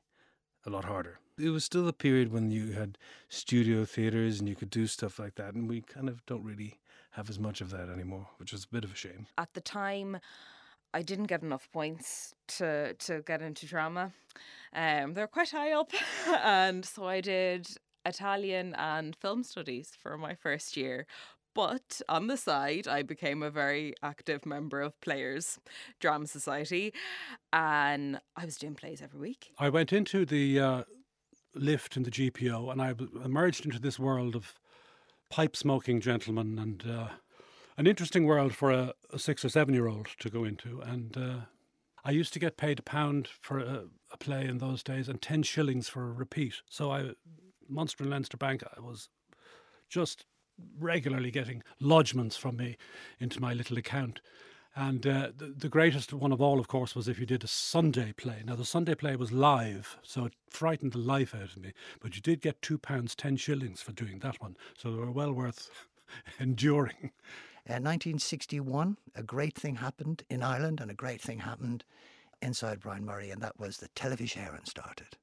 a 0.65 0.69
lot 0.69 0.85
harder. 0.85 1.19
It 1.37 1.49
was 1.49 1.63
still 1.63 1.87
a 1.87 1.93
period 1.93 2.31
when 2.31 2.49
you 2.49 2.71
had 2.71 2.97
studio 3.29 3.85
theatres 3.85 4.39
and 4.39 4.49
you 4.49 4.55
could 4.55 4.69
do 4.69 4.87
stuff 4.87 5.19
like 5.19 5.35
that, 5.35 5.53
and 5.53 5.69
we 5.69 5.81
kind 5.81 6.09
of 6.09 6.25
don't 6.25 6.43
really 6.43 6.79
have 7.11 7.29
as 7.29 7.39
much 7.39 7.61
of 7.61 7.69
that 7.71 7.89
anymore, 7.89 8.27
which 8.37 8.53
is 8.53 8.65
a 8.65 8.73
bit 8.73 8.83
of 8.83 8.91
a 8.91 8.95
shame. 8.95 9.27
At 9.37 9.53
the 9.53 9.61
time, 9.61 10.19
I 10.93 11.01
didn't 11.01 11.25
get 11.25 11.41
enough 11.43 11.69
points 11.71 12.33
to 12.57 12.93
to 12.93 13.21
get 13.21 13.41
into 13.41 13.65
drama. 13.65 14.13
Um, 14.73 15.13
they're 15.13 15.27
quite 15.27 15.51
high 15.51 15.71
up, 15.71 15.91
and 16.43 16.83
so 16.85 17.05
I 17.05 17.21
did 17.21 17.67
Italian 18.05 18.73
and 18.75 19.15
film 19.15 19.43
studies 19.43 19.91
for 20.01 20.17
my 20.17 20.33
first 20.33 20.77
year. 20.77 21.05
But 21.57 22.01
on 22.07 22.27
the 22.27 22.37
side, 22.37 22.87
I 22.87 23.01
became 23.01 23.41
a 23.41 23.49
very 23.49 23.95
active 24.03 24.45
member 24.45 24.79
of 24.79 25.01
Players 25.01 25.57
Drama 25.99 26.27
Society, 26.27 26.93
and 27.51 28.21
I 28.35 28.45
was 28.45 28.57
doing 28.57 28.75
plays 28.75 29.01
every 29.01 29.19
week. 29.19 29.53
I 29.57 29.69
went 29.69 29.91
into 29.91 30.23
the 30.23 30.59
uh, 30.59 30.83
lift 31.55 31.97
in 31.97 32.03
the 32.03 32.11
GPO 32.11 32.71
and 32.71 32.79
I 32.79 32.93
emerged 33.25 33.65
into 33.65 33.79
this 33.79 33.97
world 33.97 34.35
of 34.35 34.53
pipe 35.31 35.55
smoking 35.55 35.99
gentlemen 35.99 36.59
and 36.59 36.85
uh, 36.87 37.07
an 37.75 37.87
interesting 37.87 38.25
world 38.25 38.53
for 38.53 38.69
a, 38.69 38.93
a, 39.11 39.17
six 39.17 39.43
or 39.43 39.49
seven 39.49 39.73
year 39.73 39.87
old 39.87 40.09
to 40.19 40.29
go 40.29 40.43
into. 40.43 40.81
And 40.81 41.17
uh, 41.17 41.37
I 42.05 42.11
used 42.11 42.33
to 42.33 42.39
get 42.39 42.57
paid 42.57 42.77
a 42.77 42.83
pound 42.83 43.29
for 43.41 43.57
a, 43.57 43.85
a, 44.11 44.17
play 44.17 44.45
in 44.45 44.59
those 44.59 44.83
days 44.83 45.09
and 45.09 45.19
10 45.19 45.41
shillings 45.41 45.89
for 45.89 46.03
a 46.03 46.11
repeat. 46.11 46.61
So 46.69 46.91
I, 46.91 47.13
Munster 47.67 48.03
and 48.03 48.11
Leinster 48.11 48.37
Bank, 48.37 48.61
I 48.77 48.79
was 48.79 49.09
just 49.89 50.27
regularly 50.79 51.31
getting 51.31 51.63
lodgements 51.81 52.37
from 52.37 52.57
me 52.57 52.77
into 53.19 53.41
my 53.41 53.53
little 53.53 53.77
account. 53.77 54.21
And 54.75 55.07
uh, 55.07 55.31
the, 55.35 55.47
the, 55.57 55.69
greatest 55.69 56.13
one 56.13 56.31
of 56.31 56.39
all, 56.39 56.59
of 56.59 56.67
course, 56.67 56.95
was 56.95 57.07
if 57.07 57.17
you 57.19 57.25
did 57.25 57.43
a 57.43 57.47
Sunday 57.47 58.13
play. 58.13 58.43
Now, 58.45 58.55
the 58.55 58.63
Sunday 58.63 58.93
play 58.93 59.15
was 59.15 59.31
live, 59.31 59.97
so 60.03 60.25
it 60.25 60.33
frightened 60.51 60.91
the 60.91 60.99
life 60.99 61.33
out 61.33 61.55
of 61.55 61.57
me. 61.57 61.73
But 61.99 62.15
you 62.15 62.21
did 62.21 62.41
get 62.41 62.61
two 62.61 62.77
pounds, 62.77 63.15
ten 63.15 63.37
shillings 63.37 63.81
for 63.81 63.91
doing 63.91 64.19
that 64.19 64.39
one. 64.39 64.55
So 64.77 64.91
they 64.91 64.99
were 64.99 65.11
well 65.11 65.33
worth 65.33 65.71
enduring. 66.39 67.11
Uh, 67.67 67.81
1961, 67.81 68.97
a 69.15 69.23
great 69.23 69.55
thing 69.55 69.77
happened 69.77 70.23
in 70.29 70.43
Ireland 70.43 70.79
and 70.79 70.91
a 70.91 70.93
great 70.95 71.21
thing 71.21 71.39
happened 71.39 71.83
inside 72.39 72.79
Brian 72.79 73.03
Murray, 73.03 73.31
and 73.31 73.41
that 73.41 73.59
was 73.59 73.77
the 73.77 73.87
television 73.89 74.43
started. 74.65 75.17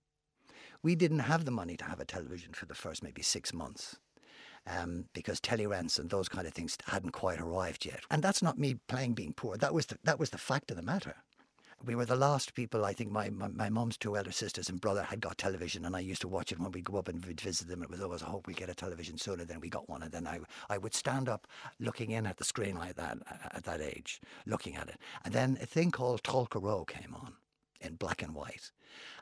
We 0.82 0.96
didn't 0.96 1.20
have 1.20 1.44
the 1.44 1.52
money 1.52 1.76
to 1.76 1.84
have 1.84 2.00
a 2.00 2.04
television 2.04 2.54
for 2.54 2.66
the 2.66 2.74
first 2.74 3.04
maybe 3.04 3.22
six 3.22 3.54
months 3.54 3.98
um, 4.66 5.06
because 5.12 5.40
telly 5.40 5.66
rents 5.66 5.98
and 5.98 6.10
those 6.10 6.28
kind 6.28 6.46
of 6.46 6.54
things 6.54 6.78
hadn't 6.86 7.10
quite 7.10 7.40
arrived 7.40 7.84
yet. 7.84 8.00
And 8.10 8.22
that's 8.22 8.42
not 8.42 8.58
me 8.58 8.76
playing 8.88 9.14
being 9.14 9.34
poor. 9.34 9.56
That 9.56 9.74
was 9.74 9.86
the, 9.86 9.98
that 10.04 10.18
was 10.18 10.30
the 10.30 10.38
fact 10.38 10.70
of 10.70 10.76
the 10.76 10.82
matter. 10.82 11.16
We 11.84 11.94
were 11.94 12.06
the 12.06 12.16
last 12.16 12.54
people. 12.54 12.82
I 12.84 12.94
think 12.94 13.10
my, 13.10 13.28
my, 13.28 13.68
mom's 13.68 13.98
two 13.98 14.16
elder 14.16 14.32
sisters 14.32 14.70
and 14.70 14.80
brother 14.80 15.02
had 15.02 15.20
got 15.20 15.36
television, 15.36 15.84
and 15.84 15.94
I 15.94 16.00
used 16.00 16.22
to 16.22 16.28
watch 16.28 16.50
it 16.50 16.58
when 16.58 16.72
we'd 16.72 16.84
go 16.84 16.96
up 16.96 17.08
and 17.08 17.22
we'd 17.26 17.42
visit 17.42 17.68
them. 17.68 17.82
It 17.82 17.90
was 17.90 18.00
always, 18.00 18.22
I 18.22 18.26
hope 18.26 18.46
we 18.46 18.54
get 18.54 18.70
a 18.70 18.74
television 18.74 19.18
sooner 19.18 19.44
than 19.44 19.60
we 19.60 19.68
got 19.68 19.86
one. 19.86 20.02
And 20.02 20.10
then 20.10 20.26
I, 20.26 20.38
I 20.70 20.78
would 20.78 20.94
stand 20.94 21.28
up 21.28 21.46
looking 21.78 22.10
in 22.10 22.24
at 22.24 22.38
the 22.38 22.44
screen 22.44 22.76
like 22.76 22.94
that 22.94 23.18
at 23.52 23.64
that 23.64 23.82
age, 23.82 24.22
looking 24.46 24.76
at 24.76 24.88
it. 24.88 24.96
And 25.26 25.34
then 25.34 25.58
a 25.60 25.66
thing 25.66 25.90
called 25.90 26.22
Tolka 26.22 26.62
Row 26.62 26.84
came 26.86 27.14
on 27.14 27.34
in 27.82 27.96
black 27.96 28.22
and 28.22 28.34
white. 28.34 28.70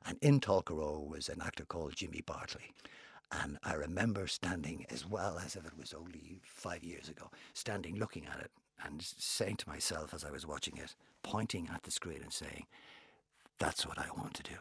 And 0.07 0.19
in 0.21 0.39
Tolka 0.39 0.77
Row 0.77 1.05
was 1.09 1.29
an 1.29 1.43
actor 1.43 1.65
called 1.65 1.97
Jimmy 1.97 2.21
Bartley. 2.21 2.73
And 3.41 3.59
I 3.63 3.75
remember 3.75 4.27
standing, 4.27 4.85
as 4.91 5.07
well 5.07 5.39
as 5.39 5.57
if 5.57 5.65
it 5.65 5.79
was 5.79 5.95
only 5.95 6.41
five 6.45 6.85
years 6.85 7.09
ago, 7.09 7.31
standing 7.55 7.97
looking 7.97 8.27
at 8.27 8.41
it 8.41 8.51
and 8.85 9.03
saying 9.03 9.57
to 9.57 9.69
myself 9.69 10.13
as 10.13 10.25
I 10.25 10.31
was 10.31 10.47
watching 10.47 10.77
it, 10.77 10.95
pointing 11.23 11.69
at 11.73 11.83
the 11.85 11.91
screen 11.91 12.21
and 12.23 12.33
saying, 12.33 12.67
That's 13.59 13.87
what 13.87 13.99
I 13.99 14.07
want 14.17 14.35
to 14.35 14.43
do. 14.43 14.57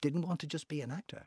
Didn't 0.00 0.26
want 0.26 0.40
to 0.40 0.46
just 0.46 0.68
be 0.68 0.80
an 0.80 0.90
actor. 0.90 1.26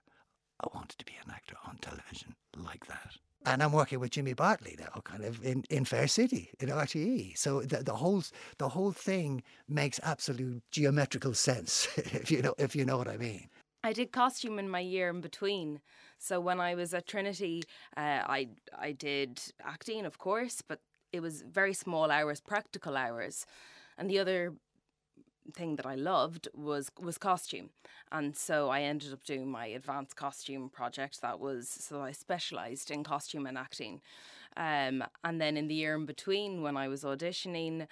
I 0.59 0.67
wanted 0.73 0.97
to 0.99 1.05
be 1.05 1.13
an 1.23 1.31
actor 1.31 1.55
on 1.65 1.77
television 1.77 2.35
like 2.55 2.87
that. 2.87 3.13
And 3.45 3.63
I'm 3.63 3.71
working 3.71 3.99
with 3.99 4.11
Jimmy 4.11 4.33
Bartley 4.33 4.75
now, 4.77 5.01
kind 5.03 5.23
of 5.23 5.43
in, 5.45 5.63
in 5.69 5.85
Fair 5.85 6.07
City, 6.07 6.49
in 6.59 6.69
RTE. 6.69 7.37
So 7.37 7.61
the, 7.61 7.83
the 7.83 7.95
whole 7.95 8.23
the 8.57 8.69
whole 8.69 8.91
thing 8.91 9.43
makes 9.69 9.99
absolute 10.03 10.63
geometrical 10.71 11.33
sense, 11.33 11.87
if 11.97 12.29
you 12.29 12.41
know 12.41 12.55
if 12.57 12.75
you 12.75 12.83
know 12.83 12.97
what 12.97 13.07
I 13.07 13.15
mean. 13.17 13.47
I 13.83 13.93
did 13.93 14.11
costume 14.11 14.59
in 14.59 14.69
my 14.69 14.79
year 14.79 15.09
in 15.09 15.21
between. 15.21 15.81
So 16.19 16.39
when 16.39 16.59
I 16.59 16.75
was 16.75 16.93
at 16.93 17.07
Trinity, 17.07 17.63
uh, 17.95 18.21
I 18.25 18.49
I 18.77 18.91
did 18.91 19.41
acting, 19.63 20.05
of 20.05 20.17
course, 20.17 20.61
but 20.61 20.79
it 21.13 21.21
was 21.21 21.43
very 21.43 21.73
small 21.73 22.11
hours, 22.11 22.41
practical 22.41 22.97
hours, 22.97 23.45
and 23.97 24.09
the 24.09 24.19
other 24.19 24.53
thing 25.53 25.77
that 25.77 25.85
I 25.85 25.95
loved 25.95 26.49
was 26.53 26.91
was 26.99 27.17
costume, 27.17 27.69
and 28.11 28.35
so 28.35 28.69
I 28.69 28.81
ended 28.81 29.13
up 29.13 29.23
doing 29.23 29.47
my 29.49 29.67
advanced 29.67 30.15
costume 30.15 30.69
project. 30.69 31.21
That 31.21 31.39
was 31.39 31.69
so 31.69 32.01
I 32.01 32.11
specialised 32.11 32.91
in 32.91 33.03
costume 33.03 33.45
and 33.45 33.57
acting, 33.57 34.01
um, 34.57 35.03
and 35.23 35.39
then 35.39 35.55
in 35.55 35.67
the 35.67 35.75
year 35.75 35.95
in 35.95 36.05
between 36.05 36.61
when 36.61 36.75
I 36.75 36.87
was 36.87 37.03
auditioning, 37.03 37.87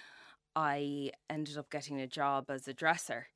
I 0.55 1.11
ended 1.29 1.57
up 1.57 1.69
getting 1.69 2.01
a 2.01 2.07
job 2.07 2.49
as 2.49 2.67
a 2.67 2.73
dresser 2.73 3.27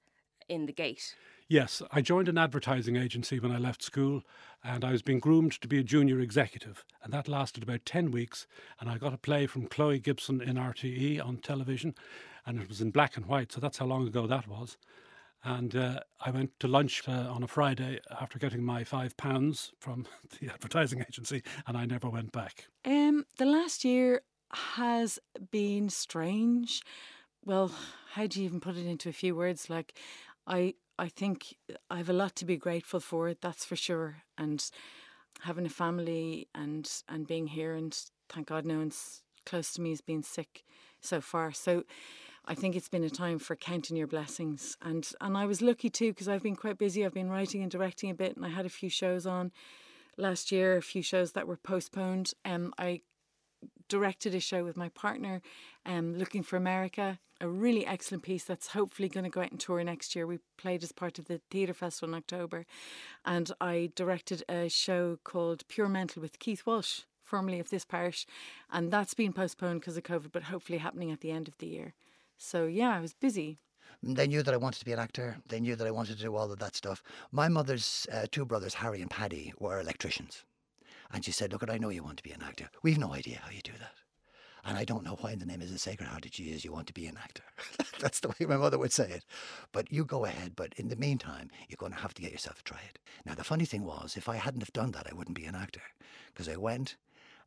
in 0.47 0.65
the 0.65 0.73
gate. 0.73 1.15
Yes, 1.51 1.81
I 1.91 2.01
joined 2.01 2.29
an 2.29 2.37
advertising 2.37 2.95
agency 2.95 3.39
when 3.39 3.51
I 3.51 3.57
left 3.57 3.81
school 3.81 4.21
and 4.63 4.85
I 4.85 4.91
was 4.91 5.01
being 5.01 5.17
groomed 5.17 5.53
to 5.61 5.67
be 5.67 5.79
a 5.79 5.83
junior 5.83 6.19
executive. 6.19 6.85
And 7.01 7.11
that 7.11 7.27
lasted 7.27 7.63
about 7.63 7.85
10 7.85 8.11
weeks. 8.11 8.45
And 8.79 8.87
I 8.87 8.99
got 8.99 9.15
a 9.15 9.17
play 9.17 9.47
from 9.47 9.65
Chloe 9.65 9.97
Gibson 9.97 10.41
in 10.41 10.57
RTE 10.57 11.25
on 11.25 11.37
television 11.37 11.95
and 12.45 12.61
it 12.61 12.69
was 12.69 12.81
in 12.81 12.91
black 12.91 13.17
and 13.17 13.25
white. 13.25 13.51
So 13.51 13.59
that's 13.59 13.79
how 13.79 13.87
long 13.87 14.05
ago 14.05 14.27
that 14.27 14.47
was. 14.47 14.77
And 15.43 15.75
uh, 15.75 16.01
I 16.23 16.29
went 16.29 16.51
to 16.59 16.67
lunch 16.67 17.09
uh, 17.09 17.13
on 17.31 17.41
a 17.41 17.47
Friday 17.47 17.99
after 18.21 18.37
getting 18.37 18.63
my 18.63 18.83
five 18.83 19.17
pounds 19.17 19.71
from 19.79 20.05
the 20.39 20.53
advertising 20.53 20.99
agency 20.99 21.41
and 21.65 21.75
I 21.75 21.85
never 21.85 22.11
went 22.11 22.31
back. 22.31 22.67
Um, 22.85 23.25
the 23.39 23.45
last 23.45 23.83
year 23.83 24.21
has 24.51 25.17
been 25.49 25.89
strange. 25.89 26.83
Well, 27.43 27.71
how 28.13 28.27
do 28.27 28.39
you 28.39 28.45
even 28.45 28.59
put 28.59 28.77
it 28.77 28.85
into 28.85 29.09
a 29.09 29.13
few 29.13 29.35
words? 29.35 29.67
Like, 29.67 29.97
I 30.45 30.75
I 30.99 31.07
think 31.07 31.55
I 31.89 31.97
have 31.97 32.09
a 32.09 32.13
lot 32.13 32.35
to 32.37 32.45
be 32.45 32.57
grateful 32.57 32.99
for, 32.99 33.33
that's 33.33 33.65
for 33.65 33.75
sure. 33.75 34.17
And 34.37 34.63
having 35.41 35.65
a 35.65 35.69
family 35.69 36.47
and 36.53 36.91
and 37.07 37.25
being 37.25 37.47
here 37.47 37.73
and 37.73 37.97
thank 38.27 38.47
God 38.47 38.65
no 38.65 38.77
one's 38.79 39.23
close 39.45 39.71
to 39.73 39.81
me 39.81 39.89
has 39.91 40.01
been 40.01 40.23
sick 40.23 40.65
so 40.99 41.21
far. 41.21 41.51
So 41.53 41.83
I 42.45 42.55
think 42.55 42.75
it's 42.75 42.89
been 42.89 43.03
a 43.03 43.09
time 43.09 43.39
for 43.39 43.55
counting 43.55 43.95
your 43.95 44.07
blessings. 44.07 44.77
And 44.81 45.09
and 45.21 45.37
I 45.37 45.45
was 45.45 45.61
lucky 45.61 45.89
too 45.89 46.11
because 46.11 46.27
I've 46.27 46.43
been 46.43 46.55
quite 46.55 46.77
busy. 46.77 47.05
I've 47.05 47.13
been 47.13 47.29
writing 47.29 47.61
and 47.61 47.71
directing 47.71 48.09
a 48.09 48.15
bit 48.15 48.35
and 48.35 48.45
I 48.45 48.49
had 48.49 48.65
a 48.65 48.69
few 48.69 48.89
shows 48.89 49.25
on 49.25 49.51
last 50.17 50.51
year, 50.51 50.75
a 50.75 50.81
few 50.81 51.01
shows 51.01 51.31
that 51.31 51.47
were 51.47 51.57
postponed. 51.57 52.33
Um 52.43 52.73
I 52.77 53.01
directed 53.87 54.35
a 54.35 54.39
show 54.39 54.63
with 54.63 54.77
my 54.77 54.89
partner, 54.89 55.41
um, 55.85 56.17
Looking 56.17 56.43
for 56.43 56.57
America, 56.57 57.19
a 57.41 57.47
really 57.47 57.85
excellent 57.85 58.23
piece 58.23 58.43
that's 58.43 58.67
hopefully 58.67 59.09
going 59.09 59.23
to 59.23 59.29
go 59.29 59.41
out 59.41 59.51
and 59.51 59.59
tour 59.59 59.83
next 59.83 60.15
year. 60.15 60.27
We 60.27 60.39
played 60.57 60.83
as 60.83 60.91
part 60.91 61.19
of 61.19 61.25
the 61.25 61.41
Theatre 61.49 61.73
Festival 61.73 62.09
in 62.09 62.17
October. 62.17 62.65
And 63.25 63.51
I 63.61 63.91
directed 63.95 64.43
a 64.49 64.69
show 64.69 65.19
called 65.23 65.67
Pure 65.67 65.89
Mental 65.89 66.21
with 66.21 66.39
Keith 66.39 66.65
Walsh, 66.65 67.01
formerly 67.23 67.59
of 67.59 67.69
this 67.69 67.85
parish. 67.85 68.25
And 68.71 68.91
that's 68.91 69.13
been 69.13 69.33
postponed 69.33 69.81
because 69.81 69.97
of 69.97 70.03
COVID, 70.03 70.31
but 70.31 70.43
hopefully 70.43 70.79
happening 70.79 71.11
at 71.11 71.21
the 71.21 71.31
end 71.31 71.47
of 71.47 71.57
the 71.57 71.67
year. 71.67 71.93
So, 72.37 72.65
yeah, 72.65 72.95
I 72.95 72.99
was 72.99 73.13
busy. 73.13 73.59
They 74.01 74.27
knew 74.27 74.43
that 74.43 74.53
I 74.53 74.57
wanted 74.57 74.79
to 74.79 74.85
be 74.85 74.93
an 74.93 74.99
actor. 74.99 75.37
They 75.47 75.59
knew 75.59 75.75
that 75.75 75.87
I 75.87 75.91
wanted 75.91 76.17
to 76.17 76.23
do 76.23 76.35
all 76.35 76.51
of 76.51 76.59
that 76.59 76.75
stuff. 76.75 77.03
My 77.31 77.49
mother's 77.49 78.07
uh, 78.11 78.25
two 78.31 78.45
brothers, 78.45 78.75
Harry 78.75 79.01
and 79.01 79.09
Paddy, 79.09 79.53
were 79.59 79.79
electricians. 79.79 80.45
And 81.11 81.25
she 81.25 81.31
said, 81.31 81.51
Look, 81.51 81.63
I 81.69 81.77
know 81.77 81.89
you 81.89 82.03
want 82.03 82.17
to 82.17 82.23
be 82.23 82.31
an 82.31 82.43
actor. 82.43 82.69
We've 82.83 82.97
no 82.97 83.13
idea 83.13 83.39
how 83.43 83.51
you 83.51 83.61
do 83.61 83.73
that. 83.79 83.93
And 84.65 84.77
I 84.77 84.83
don't 84.83 85.03
know 85.03 85.17
why 85.21 85.31
in 85.31 85.39
the 85.39 85.45
name 85.45 85.61
of 85.61 85.71
the 85.71 85.79
Sacred 85.79 86.07
Heart 86.07 86.25
of 86.25 86.31
Jesus 86.31 86.65
you 86.65 86.71
want 86.71 86.87
to 86.87 86.93
be 86.93 87.07
an 87.07 87.17
actor. 87.17 87.43
That's 87.99 88.19
the 88.19 88.27
way 88.29 88.45
my 88.45 88.57
mother 88.57 88.77
would 88.77 88.91
say 88.91 89.09
it. 89.09 89.25
But 89.71 89.91
you 89.91 90.03
go 90.05 90.25
ahead. 90.25 90.53
But 90.55 90.73
in 90.75 90.89
the 90.89 90.95
meantime, 90.95 91.49
you're 91.67 91.77
going 91.77 91.93
to 91.93 91.99
have 91.99 92.13
to 92.15 92.21
get 92.21 92.31
yourself 92.31 92.59
a 92.59 92.63
trade. 92.63 92.99
Now, 93.25 93.35
the 93.35 93.43
funny 93.43 93.65
thing 93.65 93.85
was, 93.85 94.17
if 94.17 94.27
I 94.27 94.35
hadn't 94.35 94.61
have 94.61 94.73
done 94.73 94.91
that, 94.91 95.07
I 95.09 95.15
wouldn't 95.15 95.37
be 95.37 95.45
an 95.45 95.55
actor. 95.55 95.81
Because 96.27 96.49
I 96.49 96.57
went 96.57 96.97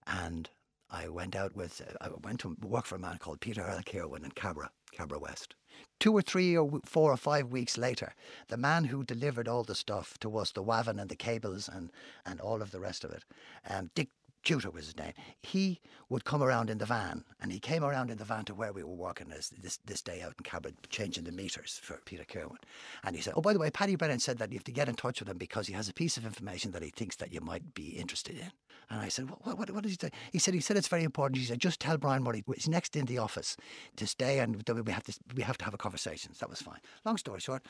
and 0.06 0.48
I 0.92 1.08
went 1.08 1.34
out 1.34 1.56
with, 1.56 1.80
I 2.00 2.08
went 2.22 2.40
to 2.40 2.54
work 2.60 2.84
for 2.84 2.96
a 2.96 3.00
man 3.00 3.16
called 3.16 3.40
Peter 3.40 3.62
Earl 3.62 3.80
Kirwan 3.84 4.24
in 4.24 4.30
Cabra, 4.32 4.70
Cabra 4.92 5.18
West. 5.18 5.54
Two 5.98 6.12
or 6.12 6.20
three 6.20 6.54
or 6.56 6.80
four 6.84 7.10
or 7.10 7.16
five 7.16 7.50
weeks 7.50 7.78
later, 7.78 8.14
the 8.48 8.58
man 8.58 8.84
who 8.84 9.02
delivered 9.02 9.48
all 9.48 9.64
the 9.64 9.74
stuff 9.74 10.18
to 10.18 10.36
us, 10.36 10.52
the 10.52 10.62
WAVN 10.62 11.00
and 11.00 11.08
the 11.08 11.16
cables 11.16 11.66
and, 11.66 11.90
and 12.26 12.40
all 12.40 12.60
of 12.60 12.72
the 12.72 12.80
rest 12.80 13.04
of 13.04 13.10
it, 13.10 13.24
um, 13.68 13.90
Dick 13.94 14.10
Tutor 14.42 14.70
was 14.70 14.86
his 14.86 14.96
name. 14.96 15.12
He 15.42 15.80
would 16.08 16.24
come 16.24 16.42
around 16.42 16.68
in 16.68 16.78
the 16.78 16.86
van, 16.86 17.24
and 17.40 17.52
he 17.52 17.60
came 17.60 17.84
around 17.84 18.10
in 18.10 18.18
the 18.18 18.24
van 18.24 18.44
to 18.46 18.54
where 18.54 18.72
we 18.72 18.82
were 18.82 18.94
working 18.94 19.28
this 19.28 19.50
this, 19.50 19.78
this 19.84 20.02
day 20.02 20.20
out 20.22 20.34
in 20.38 20.44
Cabra, 20.44 20.72
changing 20.90 21.24
the 21.24 21.32
meters 21.32 21.80
for 21.82 22.00
Peter 22.04 22.24
Kirwan. 22.24 22.58
And 23.04 23.14
he 23.16 23.22
said, 23.22 23.34
"Oh, 23.36 23.40
by 23.40 23.52
the 23.52 23.58
way, 23.58 23.70
Paddy 23.70 23.96
Brennan 23.96 24.18
said 24.18 24.38
that 24.38 24.50
you 24.50 24.58
have 24.58 24.64
to 24.64 24.72
get 24.72 24.88
in 24.88 24.94
touch 24.96 25.20
with 25.20 25.28
him 25.28 25.38
because 25.38 25.66
he 25.68 25.74
has 25.74 25.88
a 25.88 25.94
piece 25.94 26.16
of 26.16 26.26
information 26.26 26.72
that 26.72 26.82
he 26.82 26.90
thinks 26.90 27.16
that 27.16 27.32
you 27.32 27.40
might 27.40 27.74
be 27.74 27.90
interested 27.90 28.36
in." 28.36 28.50
And 28.90 29.00
I 29.00 29.08
said, 29.08 29.30
"What? 29.30 29.58
What, 29.58 29.70
what 29.70 29.82
does 29.84 29.92
he 29.92 29.98
say?" 29.98 30.10
He 30.32 30.38
said, 30.38 30.54
"He 30.54 30.60
said 30.60 30.76
it's 30.76 30.88
very 30.88 31.04
important." 31.04 31.38
He 31.38 31.46
said, 31.46 31.60
"Just 31.60 31.80
tell 31.80 31.96
Brian 31.96 32.22
Murray 32.22 32.42
he's 32.54 32.68
next 32.68 32.96
in 32.96 33.06
the 33.06 33.18
office 33.18 33.56
to 33.96 34.06
stay, 34.06 34.40
and 34.40 34.56
we 34.56 34.92
have 34.92 35.04
to 35.04 35.14
we 35.36 35.42
have 35.42 35.58
to 35.58 35.64
have 35.64 35.74
a 35.74 35.78
conversation." 35.78 36.34
So 36.34 36.40
that 36.40 36.50
was 36.50 36.60
fine. 36.60 36.80
Long 37.04 37.16
story 37.16 37.40
short, 37.40 37.64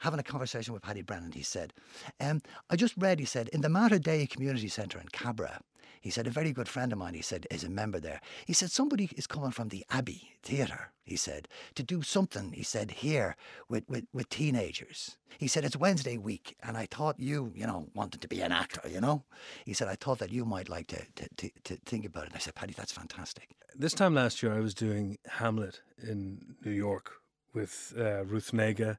having 0.00 0.20
a 0.20 0.24
conversation 0.24 0.74
with 0.74 0.82
Paddy 0.82 1.02
Brennan, 1.02 1.32
he 1.32 1.42
said, 1.42 1.72
um, 2.20 2.42
"I 2.68 2.76
just 2.76 2.94
read," 2.96 3.20
he 3.20 3.26
said, 3.26 3.48
"in 3.48 3.60
the 3.60 3.68
Mater 3.68 3.98
Dei 3.98 4.26
Community 4.26 4.68
Centre 4.68 4.98
in 4.98 5.08
Cabra." 5.08 5.60
He 6.06 6.12
said, 6.12 6.28
a 6.28 6.30
very 6.30 6.52
good 6.52 6.68
friend 6.68 6.92
of 6.92 6.98
mine, 6.98 7.14
he 7.14 7.20
said, 7.20 7.48
is 7.50 7.64
a 7.64 7.68
member 7.68 7.98
there. 7.98 8.20
He 8.46 8.52
said, 8.52 8.70
somebody 8.70 9.10
is 9.16 9.26
coming 9.26 9.50
from 9.50 9.70
the 9.70 9.84
Abbey 9.90 10.30
Theatre, 10.40 10.92
he 11.02 11.16
said, 11.16 11.48
to 11.74 11.82
do 11.82 12.00
something, 12.00 12.52
he 12.52 12.62
said, 12.62 12.92
here 12.92 13.34
with, 13.68 13.82
with, 13.88 14.04
with 14.12 14.28
teenagers. 14.28 15.16
He 15.36 15.48
said, 15.48 15.64
it's 15.64 15.76
Wednesday 15.76 16.16
week, 16.16 16.56
and 16.62 16.76
I 16.76 16.86
thought 16.88 17.18
you, 17.18 17.50
you 17.56 17.66
know, 17.66 17.88
wanted 17.92 18.20
to 18.20 18.28
be 18.28 18.40
an 18.40 18.52
actor, 18.52 18.82
you 18.88 19.00
know? 19.00 19.24
He 19.64 19.72
said, 19.72 19.88
I 19.88 19.96
thought 19.96 20.20
that 20.20 20.30
you 20.30 20.44
might 20.44 20.68
like 20.68 20.86
to, 20.86 21.02
to, 21.16 21.28
to, 21.38 21.50
to 21.64 21.76
think 21.84 22.04
about 22.04 22.22
it. 22.22 22.26
And 22.28 22.36
I 22.36 22.38
said, 22.38 22.54
Paddy, 22.54 22.74
that's 22.76 22.92
fantastic. 22.92 23.48
This 23.74 23.92
time 23.92 24.14
last 24.14 24.44
year, 24.44 24.54
I 24.54 24.60
was 24.60 24.74
doing 24.74 25.18
Hamlet 25.26 25.80
in 26.00 26.54
New 26.64 26.70
York 26.70 27.14
with 27.52 27.92
uh, 27.98 28.24
Ruth 28.26 28.52
Negga 28.52 28.98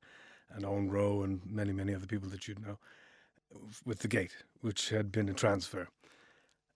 and 0.54 0.66
Owen 0.66 0.92
Roe 0.92 1.24
and 1.24 1.40
many, 1.50 1.72
many 1.72 1.96
other 1.96 2.06
people 2.06 2.28
that 2.32 2.50
you'd 2.50 2.68
know 2.68 2.80
with 3.86 4.00
The 4.00 4.10
Gate, 4.10 4.36
which 4.60 4.90
had 4.90 5.10
been 5.10 5.30
a 5.30 5.34
transfer. 5.34 5.88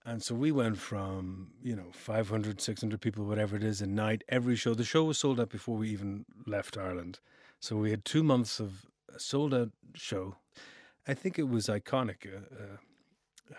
And 0.04 0.22
so 0.22 0.34
we 0.34 0.50
went 0.50 0.78
from, 0.78 1.48
you 1.62 1.76
know, 1.76 1.90
500, 1.92 2.60
600 2.60 3.00
people, 3.00 3.24
whatever 3.24 3.56
it 3.56 3.62
is, 3.62 3.80
a 3.80 3.86
night, 3.86 4.24
every 4.28 4.56
show. 4.56 4.74
The 4.74 4.84
show 4.84 5.04
was 5.04 5.18
sold 5.18 5.38
out 5.38 5.50
before 5.50 5.76
we 5.76 5.90
even 5.90 6.24
left 6.44 6.76
Ireland. 6.76 7.20
So 7.60 7.76
we 7.76 7.90
had 7.90 8.04
two 8.04 8.24
months 8.24 8.58
of 8.58 8.86
a 9.14 9.20
sold 9.20 9.54
out 9.54 9.70
show. 9.94 10.36
I 11.06 11.14
think 11.14 11.38
it 11.38 11.48
was 11.48 11.68
iconic. 11.68 12.26
Uh, 12.26 12.38
uh, 12.54 12.76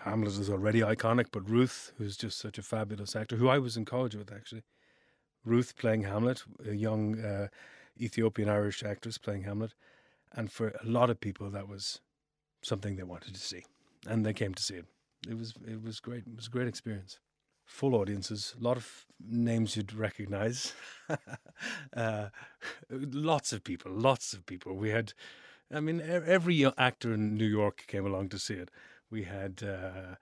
Hamlet 0.00 0.32
is 0.32 0.50
already 0.50 0.80
iconic, 0.80 1.26
but 1.32 1.48
Ruth, 1.48 1.92
who's 1.96 2.16
just 2.16 2.38
such 2.38 2.58
a 2.58 2.62
fabulous 2.62 3.16
actor, 3.16 3.36
who 3.36 3.48
I 3.48 3.58
was 3.58 3.76
in 3.76 3.86
college 3.86 4.14
with 4.14 4.30
actually, 4.30 4.64
Ruth 5.46 5.76
playing 5.76 6.02
Hamlet, 6.02 6.42
a 6.66 6.74
young 6.74 7.20
uh, 7.20 7.48
Ethiopian 7.98 8.50
Irish 8.50 8.82
actress 8.82 9.16
playing 9.16 9.44
Hamlet. 9.44 9.72
And 10.32 10.52
for 10.52 10.68
a 10.68 10.86
lot 10.86 11.08
of 11.08 11.20
people, 11.20 11.48
that 11.50 11.68
was 11.68 12.00
something 12.60 12.96
they 12.96 13.02
wanted 13.02 13.34
to 13.34 13.40
see. 13.40 13.64
And 14.06 14.26
they 14.26 14.32
came 14.34 14.52
to 14.52 14.62
see 14.62 14.74
it 14.74 14.86
it 15.28 15.36
was 15.38 15.54
it 15.66 15.82
was 15.82 16.00
great. 16.00 16.24
It 16.26 16.36
was 16.36 16.46
a 16.46 16.50
great 16.50 16.68
experience. 16.68 17.20
Full 17.66 17.94
audiences, 17.94 18.54
a 18.60 18.62
lot 18.62 18.76
of 18.76 19.06
names 19.26 19.76
you'd 19.76 19.94
recognise. 19.94 20.74
uh, 21.96 22.28
lots 22.90 23.54
of 23.54 23.64
people, 23.64 23.90
lots 23.90 24.34
of 24.34 24.44
people. 24.44 24.74
We 24.74 24.90
had, 24.90 25.14
I 25.72 25.80
mean, 25.80 26.02
every 26.02 26.66
actor 26.76 27.14
in 27.14 27.36
New 27.36 27.46
York 27.46 27.84
came 27.86 28.04
along 28.04 28.28
to 28.30 28.38
see 28.38 28.54
it. 28.54 28.70
We 29.10 29.24
had. 29.24 29.62
Uh, 29.62 30.16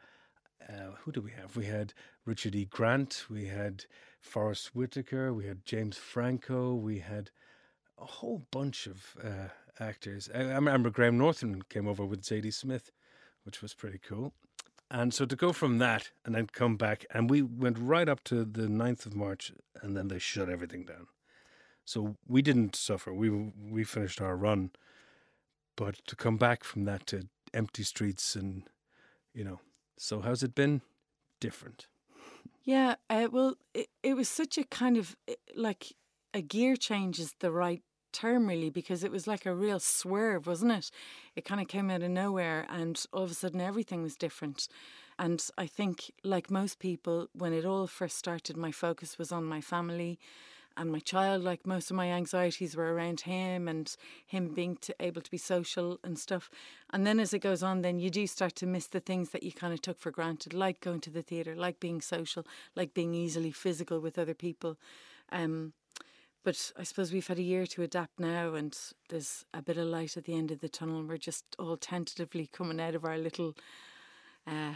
uh, 0.68 0.92
who 1.00 1.12
do 1.12 1.21
we 1.21 1.32
have? 1.32 1.56
We 1.56 1.66
had 1.66 1.92
Richard 2.25 2.54
E. 2.54 2.64
Grant, 2.64 3.25
we 3.28 3.47
had 3.47 3.85
Forest 4.21 4.75
Whitaker, 4.75 5.32
we 5.35 5.47
had 5.47 5.66
James 5.66 5.97
Franco, 5.97 6.75
we 6.75 7.00
had 7.00 7.30
a 7.99 8.04
whole 8.04 8.47
bunch 8.50 8.87
of 8.87 9.16
uh, 9.23 9.49
actors. 9.80 10.30
I, 10.35 10.38
I, 10.38 10.54
remember 10.54 10.90
Graham 10.90 11.18
Norton 11.18 11.62
came 11.68 11.88
over 11.88 12.04
with 12.04 12.23
Zadie 12.23 12.52
Smith, 12.52 12.92
which 13.44 13.62
was 13.62 13.75
pretty 13.75 13.99
cool. 13.99 14.32
And 14.94 15.14
so 15.14 15.25
to 15.25 15.34
go 15.34 15.54
from 15.54 15.78
that 15.78 16.11
and 16.22 16.34
then 16.34 16.49
come 16.49 16.76
back, 16.76 17.06
and 17.11 17.30
we 17.30 17.40
went 17.40 17.78
right 17.78 18.11
up 18.11 18.22
to 18.25 18.44
the 18.44 18.66
9th 18.68 19.06
of 19.06 19.14
March, 19.14 19.50
and 19.80 19.96
then 19.96 20.08
they 20.08 20.18
shut 20.18 20.50
everything 20.50 20.84
down. 20.84 21.06
So 21.87 22.16
we 22.28 22.42
didn't 22.42 22.76
suffer. 22.76 23.12
We 23.12 23.30
we 23.30 23.84
finished 23.84 24.20
our 24.20 24.37
run, 24.37 24.70
but 25.76 25.96
to 26.06 26.14
come 26.14 26.37
back 26.37 26.62
from 26.62 26.84
that 26.84 27.06
to 27.06 27.26
empty 27.54 27.82
streets 27.82 28.37
and 28.37 28.64
you 29.34 29.44
know, 29.44 29.61
so 29.99 30.20
how's 30.20 30.42
it 30.42 30.54
been? 30.54 30.82
Different. 31.40 31.87
Yeah, 32.62 32.96
uh, 33.08 33.28
well, 33.32 33.56
it, 33.75 33.88
it 34.02 34.14
was 34.14 34.28
such 34.28 34.58
a 34.58 34.64
kind 34.64 34.96
of 34.96 35.16
like 35.56 35.94
a 36.34 36.42
gear 36.42 36.76
change 36.76 37.18
is 37.18 37.34
the 37.40 37.50
right 37.50 37.82
term 38.12 38.47
really 38.47 38.71
because 38.71 39.02
it 39.02 39.11
was 39.11 39.26
like 39.26 39.47
a 39.47 39.54
real 39.54 39.81
swerve, 39.81 40.47
wasn't 40.47 40.73
it? 40.73 40.90
It 41.37 41.45
kind 41.45 41.61
of 41.61 41.69
came 41.69 41.90
out 41.90 42.02
of 42.02 42.11
nowhere 42.11 42.66
and 42.69 43.02
all 43.13 43.23
of 43.23 43.30
a 43.30 43.34
sudden 43.34 43.60
everything 43.60 44.02
was 44.02 44.17
different. 44.17 44.69
And 45.19 45.45
I 45.58 45.67
think, 45.67 46.10
like 46.25 46.50
most 46.50 46.78
people, 46.78 47.28
when 47.32 47.52
it 47.52 47.65
all 47.65 47.86
first 47.86 48.17
started, 48.17 48.56
my 48.56 48.73
focus 48.73 49.19
was 49.19 49.30
on 49.30 49.45
my 49.45 49.60
family 49.60 50.19
and 50.76 50.91
my 50.91 50.99
child. 50.99 51.43
Like 51.43 51.67
most 51.67 51.91
of 51.91 51.97
my 51.97 52.08
anxieties 52.10 52.76
were 52.76 52.93
around 52.93 53.23
him 53.23 53.69
and 53.69 53.95
him 54.26 54.54
being 54.54 54.76
to, 54.78 54.95
able 55.00 55.21
to 55.21 55.30
be 55.30 55.39
social 55.39 55.99
and 56.02 56.19
stuff. 56.19 56.50
And 56.91 57.06
then 57.06 57.21
as 57.21 57.34
it 57.34 57.41
goes 57.41 57.63
on, 57.63 57.82
then 57.82 57.99
you 57.99 58.10
do 58.10 58.26
start 58.26 58.54
to 58.56 58.67
miss 58.67 58.86
the 58.86 59.00
things 59.00 59.30
that 59.30 59.43
you 59.43 59.52
kind 59.52 59.73
of 59.73 59.82
took 59.82 59.99
for 59.99 60.10
granted, 60.10 60.54
like 60.54 60.80
going 60.80 61.00
to 61.00 61.10
the 61.10 61.23
theatre, 61.23 61.54
like 61.54 61.80
being 61.80 62.00
social, 62.00 62.47
like 62.75 62.95
being 62.95 63.15
easily 63.15 63.52
physical 63.52 64.00
with 64.00 64.19
other 64.19 64.34
people. 64.34 64.78
Um, 65.30 65.73
but 66.45 66.73
I 66.78 66.83
suppose 66.83 67.13
we've 67.13 67.26
had 67.26 67.39
a 67.39 67.43
year 67.43 67.67
to 67.67 67.83
adapt 67.83 68.19
now, 68.19 68.55
and 68.55 68.76
there's 69.09 69.45
a 69.55 69.63
bit 69.63 69.76
of 69.76 69.87
light 69.87 70.17
at 70.17 70.25
the 70.25 70.35
end 70.35 70.50
of 70.50 70.61
the 70.61 70.69
tunnel. 70.69 70.99
And 70.99 71.09
we're 71.09 71.17
just 71.17 71.45
all 71.59 71.76
tentatively 71.76 72.49
coming 72.52 72.81
out 72.81 72.95
of 72.95 73.05
our 73.05 73.19
little 73.19 73.55
uh, 74.47 74.75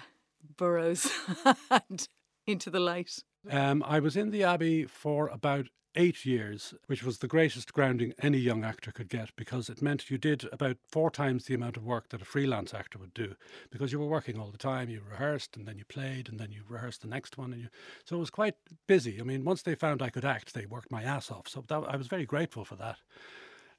burrows 0.57 1.11
and 1.71 2.09
into 2.47 2.71
the 2.71 2.81
light. 2.81 3.23
Um, 3.51 3.83
I 3.87 4.01
was 4.01 4.17
in 4.17 4.31
the 4.31 4.45
Abbey 4.45 4.85
for 4.85 5.29
about 5.29 5.67
eight 5.97 6.25
years, 6.25 6.75
which 6.87 7.03
was 7.03 7.19
the 7.19 7.27
greatest 7.27 7.73
grounding 7.73 8.13
any 8.23 8.39
young 8.39 8.65
actor 8.65 8.93
could 8.93 9.09
get 9.09 9.35
because 9.37 9.69
it 9.69 9.83
meant 9.83 10.11
you 10.11 10.19
did 10.19 10.49
about 10.53 10.77
four 10.89 11.11
times 11.11 11.45
the 11.45 11.55
amount 11.55 11.77
of 11.77 11.85
work 11.85 12.11
that 12.11 12.23
a 12.23 12.27
freelance 12.27 12.75
actor 12.75 12.99
would 12.99 13.15
do 13.15 13.35
because 13.71 13.93
you 13.93 13.99
were 13.99 14.07
working 14.07 14.39
all 14.39 14.51
the 14.51 14.59
time. 14.59 14.89
You 14.89 15.01
rehearsed 15.09 15.57
and 15.57 15.67
then 15.67 15.79
you 15.79 15.85
played 15.85 16.29
and 16.29 16.39
then 16.39 16.53
you 16.53 16.63
rehearsed 16.69 17.03
the 17.03 17.09
next 17.09 17.39
one. 17.39 17.53
And 17.53 17.63
you, 17.63 17.69
so 18.05 18.17
it 18.17 18.21
was 18.21 18.31
quite 18.31 18.55
busy. 18.87 19.21
I 19.21 19.25
mean, 19.25 19.45
once 19.45 19.63
they 19.63 19.75
found 19.75 20.03
I 20.03 20.11
could 20.11 20.25
act, 20.25 20.55
they 20.55 20.67
worked 20.67 20.93
my 20.93 21.03
ass 21.03 21.31
off. 21.31 21.49
So 21.49 21.65
that, 21.69 21.83
I 21.89 21.97
was 21.97 22.07
very 22.07 22.27
grateful 22.27 22.65
for 22.65 22.77
that. 22.77 22.99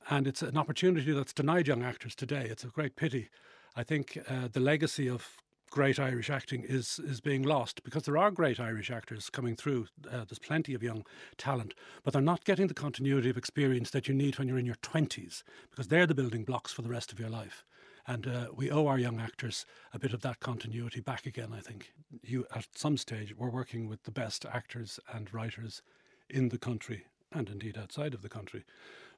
And 0.10 0.28
it's 0.28 0.42
an 0.42 0.58
opportunity 0.58 1.12
that's 1.12 1.34
denied 1.34 1.68
young 1.68 1.84
actors 1.84 2.16
today. 2.16 2.48
It's 2.50 2.64
a 2.64 2.68
great 2.68 2.96
pity. 2.96 3.30
I 3.76 3.84
think 3.84 4.18
uh, 4.28 4.48
the 4.52 4.60
legacy 4.60 5.08
of 5.10 5.38
great 5.70 6.00
Irish 6.00 6.30
acting 6.30 6.64
is 6.64 7.00
is 7.00 7.22
being 7.22 7.44
lost 7.44 7.84
because 7.84 8.04
there 8.04 8.18
are 8.18 8.32
great 8.32 8.60
Irish 8.60 8.90
actors 8.90 9.30
coming 9.30 9.56
through. 9.56 9.88
Uh, 10.06 10.26
there's 10.26 10.40
plenty 10.40 10.74
of 10.74 10.84
young 10.84 11.06
talent, 11.38 11.74
but 12.04 12.14
they're 12.14 12.22
not 12.22 12.46
getting 12.46 12.68
the 12.68 12.74
continuity 12.74 13.30
of 13.30 13.38
experience 13.38 13.90
that 13.92 14.08
you 14.08 14.14
need 14.14 14.38
when 14.38 14.48
you're 14.48 14.58
in 14.58 14.66
your 14.66 14.76
20s 14.76 15.44
because 15.70 15.88
they're 15.88 16.08
the 16.08 16.16
building 16.16 16.44
blocks 16.44 16.72
for 16.72 16.82
the 16.82 16.90
rest 16.90 17.12
of 17.12 17.20
your 17.20 17.30
life. 17.30 17.66
And 18.06 18.26
uh, 18.26 18.48
we 18.56 18.72
owe 18.72 18.88
our 18.88 18.98
young 18.98 19.20
actors 19.20 19.66
a 19.94 20.00
bit 20.00 20.14
of 20.14 20.22
that 20.22 20.40
continuity 20.40 21.02
back 21.02 21.26
again. 21.26 21.54
I 21.54 21.60
think 21.60 21.92
you 22.24 22.46
at 22.56 22.68
some 22.74 22.98
stage 22.98 23.36
we're 23.36 23.50
working 23.50 23.88
with 23.88 24.04
the 24.04 24.12
best 24.12 24.46
actors 24.46 25.00
and 25.14 25.34
writers 25.34 25.82
in 26.30 26.50
the 26.50 26.58
country 26.58 27.06
and 27.34 27.50
indeed 27.50 27.78
outside 27.78 28.14
of 28.14 28.22
the 28.22 28.30
country. 28.30 28.64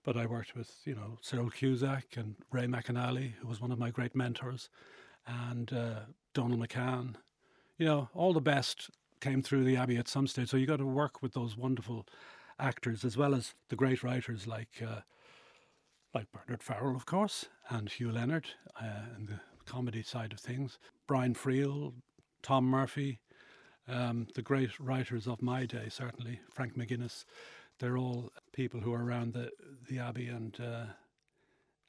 But 0.04 0.18
I 0.18 0.26
worked 0.26 0.56
with 0.56 0.78
you 0.86 0.96
know 0.96 1.18
Cyril 1.22 1.52
Cusack 1.52 2.18
and 2.18 2.36
Ray 2.52 2.66
McAnally, 2.66 3.34
who 3.40 3.48
was 3.48 3.62
one 3.62 3.72
of 3.72 3.78
my 3.78 3.92
great 3.92 4.16
mentors 4.16 4.70
and 5.28 5.72
uh, 5.72 6.00
Donald 6.34 6.60
McCann. 6.62 7.16
You 7.78 7.86
know, 7.86 8.10
all 8.14 8.34
the 8.34 8.42
best 8.42 8.90
came 9.20 9.42
through 9.42 9.64
the 9.64 9.78
Abbey 9.78 9.98
at 9.98 10.08
some 10.08 10.28
stage. 10.28 10.50
So 10.50 10.58
you 10.58 10.66
got 10.66 10.78
to 10.78 10.86
work 10.86 11.22
with 11.22 11.34
those 11.34 11.58
wonderful 11.58 12.06
actors 12.60 13.06
as 13.06 13.18
well 13.18 13.34
as 13.34 13.54
the 13.70 13.76
great 13.76 14.04
writers 14.04 14.48
like 14.48 14.82
uh, 14.86 15.02
like 16.14 16.28
Bernard 16.32 16.64
Farrell, 16.64 16.96
of 16.96 17.06
course, 17.06 17.46
and 17.70 17.90
Hugh 17.90 18.12
Leonard 18.12 18.48
uh, 18.82 19.16
in 19.16 19.28
the 19.28 19.40
comedy 19.66 20.02
side 20.02 20.34
of 20.34 20.40
things. 20.40 20.80
Brian 21.08 21.36
Friel, 21.36 21.94
Tom 22.42 22.66
Murphy, 22.66 23.20
um, 23.88 24.28
the 24.34 24.42
great 24.42 24.80
writers 24.80 25.28
of 25.28 25.42
my 25.42 25.66
day, 25.66 25.88
certainly 25.90 26.40
Frank 26.52 26.76
McGuinness. 26.76 27.26
They're 27.80 27.98
all 27.98 28.32
people 28.54 28.82
who 28.82 28.94
are 28.94 29.04
around 29.04 29.34
the 29.34 29.52
the 29.88 30.00
Abbey 30.00 30.28
and 30.28 30.60
uh, 30.60 30.86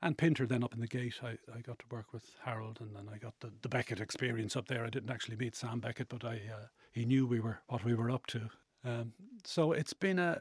and 0.02 0.16
Pinter 0.16 0.46
then 0.46 0.64
up 0.64 0.74
in 0.74 0.80
the 0.80 0.86
gate, 0.86 1.14
I, 1.22 1.36
I 1.54 1.60
got 1.60 1.78
to 1.80 1.84
work 1.90 2.12
with 2.12 2.24
Harold, 2.44 2.78
and 2.80 2.94
then 2.94 3.08
I 3.12 3.18
got 3.18 3.34
the, 3.40 3.52
the 3.62 3.68
Beckett 3.68 4.00
experience 4.00 4.56
up 4.56 4.68
there. 4.68 4.84
I 4.84 4.90
didn't 4.90 5.10
actually 5.10 5.36
meet 5.36 5.54
Sam 5.54 5.80
Beckett, 5.80 6.08
but 6.08 6.24
I 6.24 6.34
uh, 6.36 6.66
he 6.92 7.04
knew 7.04 7.26
we 7.26 7.40
were 7.40 7.60
what 7.68 7.84
we 7.84 7.94
were 7.94 8.10
up 8.10 8.26
to. 8.28 8.48
Um, 8.84 9.12
so 9.44 9.72
it's 9.72 9.92
been 9.92 10.18
a 10.18 10.40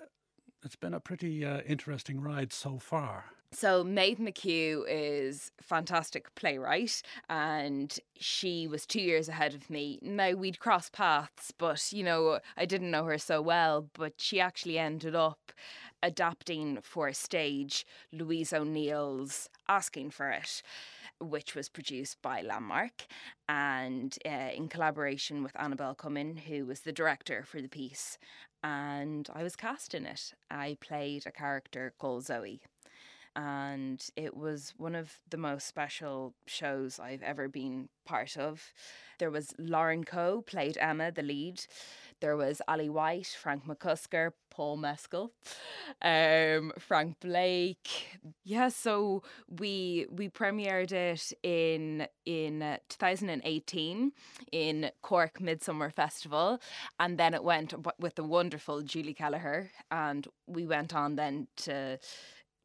it's 0.63 0.75
been 0.75 0.93
a 0.93 0.99
pretty 0.99 1.45
uh, 1.45 1.61
interesting 1.61 2.21
ride 2.21 2.53
so 2.53 2.79
far. 2.79 3.25
So 3.51 3.83
Meadhbh 3.83 4.19
McHugh 4.19 4.83
is 4.87 5.51
fantastic 5.59 6.33
playwright 6.35 7.01
and 7.29 7.97
she 8.15 8.67
was 8.67 8.85
2 8.85 9.01
years 9.01 9.27
ahead 9.27 9.55
of 9.55 9.69
me. 9.71 9.97
Now 10.03 10.33
we'd 10.33 10.59
crossed 10.59 10.93
paths 10.93 11.51
but 11.57 11.91
you 11.91 12.03
know 12.03 12.39
I 12.55 12.65
didn't 12.65 12.91
know 12.91 13.05
her 13.05 13.17
so 13.17 13.41
well 13.41 13.89
but 13.93 14.13
she 14.17 14.39
actually 14.39 14.77
ended 14.77 15.15
up 15.15 15.51
adapting 16.01 16.79
for 16.81 17.11
stage 17.13 17.85
Louise 18.11 18.53
O'Neill's 18.53 19.49
Asking 19.67 20.11
for 20.11 20.29
It, 20.29 20.61
which 21.19 21.55
was 21.55 21.69
produced 21.69 22.21
by 22.21 22.41
Landmark 22.41 23.05
and 23.47 24.17
uh, 24.25 24.49
in 24.55 24.67
collaboration 24.67 25.43
with 25.43 25.59
Annabelle 25.59 25.95
Comyn, 25.95 26.39
who 26.39 26.65
was 26.65 26.81
the 26.81 26.91
director 26.91 27.43
for 27.43 27.61
the 27.61 27.69
piece. 27.69 28.17
And 28.63 29.29
I 29.33 29.43
was 29.43 29.55
cast 29.55 29.93
in 29.93 30.05
it. 30.05 30.33
I 30.49 30.77
played 30.81 31.25
a 31.25 31.31
character 31.31 31.93
called 31.97 32.25
Zoe 32.25 32.61
and 33.35 34.05
it 34.15 34.35
was 34.35 34.73
one 34.77 34.95
of 34.95 35.19
the 35.29 35.37
most 35.37 35.67
special 35.67 36.33
shows 36.45 36.99
I've 36.99 37.21
ever 37.21 37.47
been 37.47 37.89
part 38.05 38.37
of. 38.37 38.73
There 39.17 39.31
was 39.31 39.53
Lauren 39.57 40.03
Coe, 40.03 40.41
played 40.41 40.77
Emma, 40.77 41.11
the 41.11 41.21
lead. 41.21 41.65
There 42.21 42.35
was 42.35 42.61
Ali 42.67 42.89
White, 42.89 43.37
Frank 43.39 43.65
McCusker, 43.65 44.31
Paul 44.59 44.75
Mescal, 44.75 45.31
um, 46.01 46.73
Frank 46.77 47.21
Blake. 47.21 48.19
Yeah, 48.43 48.67
so 48.67 49.23
we 49.47 50.05
we 50.11 50.27
premiered 50.27 50.91
it 50.91 51.31
in 51.43 52.05
in 52.25 52.61
uh, 52.61 52.77
2018 52.89 54.11
in 54.51 54.91
Cork 55.01 55.39
Midsummer 55.39 55.89
Festival, 55.89 56.59
and 56.99 57.17
then 57.17 57.33
it 57.33 57.41
went 57.45 57.73
with 57.99 58.15
the 58.15 58.23
wonderful 58.25 58.81
Julie 58.81 59.13
Kelleher, 59.13 59.71
and 59.91 60.27
we 60.45 60.65
went 60.65 60.93
on 60.93 61.15
then 61.15 61.47
to 61.63 61.97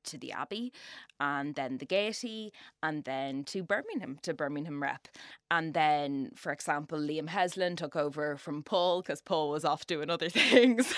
to 0.04 0.18
the 0.18 0.32
Abbey 0.32 0.72
and 1.20 1.54
then 1.54 1.78
the 1.78 1.86
Gaiety 1.86 2.52
and 2.82 3.04
then 3.04 3.44
to 3.44 3.62
Birmingham, 3.62 4.18
to 4.22 4.34
Birmingham 4.34 4.82
Rep. 4.82 5.08
And 5.50 5.74
then, 5.74 6.30
for 6.34 6.52
example, 6.52 6.98
Liam 6.98 7.28
Heslin 7.28 7.76
took 7.76 7.94
over 7.96 8.36
from 8.36 8.62
Paul 8.62 9.02
because 9.02 9.20
Paul 9.20 9.50
was 9.50 9.64
off 9.64 9.86
doing 9.86 10.10
other 10.10 10.28
things. 10.30 10.92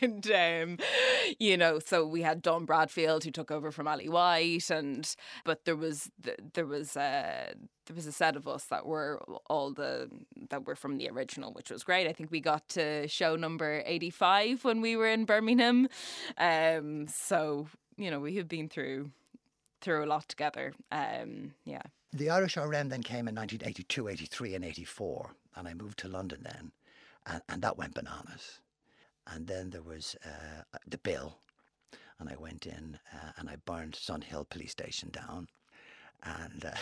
and, 0.00 0.30
um, 0.30 0.78
you 1.38 1.56
know, 1.56 1.78
so 1.78 2.06
we 2.06 2.22
had 2.22 2.42
Dawn 2.42 2.64
Bradfield 2.64 3.24
who 3.24 3.30
took 3.30 3.50
over 3.50 3.70
from 3.70 3.88
Ali 3.88 4.08
White. 4.08 4.70
And, 4.70 5.14
but 5.44 5.64
there 5.64 5.76
was, 5.76 6.10
there 6.54 6.66
was, 6.66 6.96
uh, 6.96 7.54
there 7.86 7.94
was 7.94 8.06
a 8.06 8.12
set 8.12 8.36
of 8.36 8.46
us 8.46 8.64
that 8.64 8.84
were 8.84 9.22
all 9.48 9.72
the 9.72 10.10
that 10.50 10.66
were 10.66 10.74
from 10.74 10.98
the 10.98 11.08
original, 11.08 11.52
which 11.52 11.70
was 11.70 11.84
great. 11.84 12.06
I 12.06 12.12
think 12.12 12.30
we 12.30 12.40
got 12.40 12.68
to 12.70 13.08
show 13.08 13.36
number 13.36 13.82
eighty 13.86 14.10
five 14.10 14.64
when 14.64 14.80
we 14.80 14.96
were 14.96 15.08
in 15.08 15.24
Birmingham. 15.24 15.88
Um, 16.36 17.06
so 17.06 17.68
you 17.96 18.10
know, 18.10 18.20
we 18.20 18.36
have 18.36 18.48
been 18.48 18.68
through 18.68 19.10
through 19.80 20.04
a 20.04 20.06
lot 20.06 20.28
together. 20.28 20.72
Um, 20.90 21.54
yeah. 21.64 21.82
The 22.12 22.30
Irish 22.30 22.56
RM 22.56 22.88
then 22.88 23.02
came 23.02 23.28
in 23.28 23.34
1982, 23.34 24.08
83, 24.08 24.54
and 24.54 24.64
84, 24.64 25.30
and 25.54 25.68
I 25.68 25.74
moved 25.74 25.98
to 25.98 26.08
London 26.08 26.40
then, 26.42 26.72
and, 27.26 27.42
and 27.48 27.62
that 27.62 27.76
went 27.76 27.94
bananas. 27.94 28.60
And 29.26 29.46
then 29.46 29.70
there 29.70 29.82
was 29.82 30.16
uh, 30.24 30.62
the 30.86 30.98
bill, 30.98 31.38
and 32.18 32.28
I 32.28 32.36
went 32.36 32.66
in 32.66 32.98
uh, 33.12 33.32
and 33.36 33.50
I 33.50 33.56
burned 33.56 33.94
Sun 33.96 34.22
Hill 34.22 34.46
Police 34.48 34.72
Station 34.72 35.10
down, 35.10 35.48
and 36.22 36.72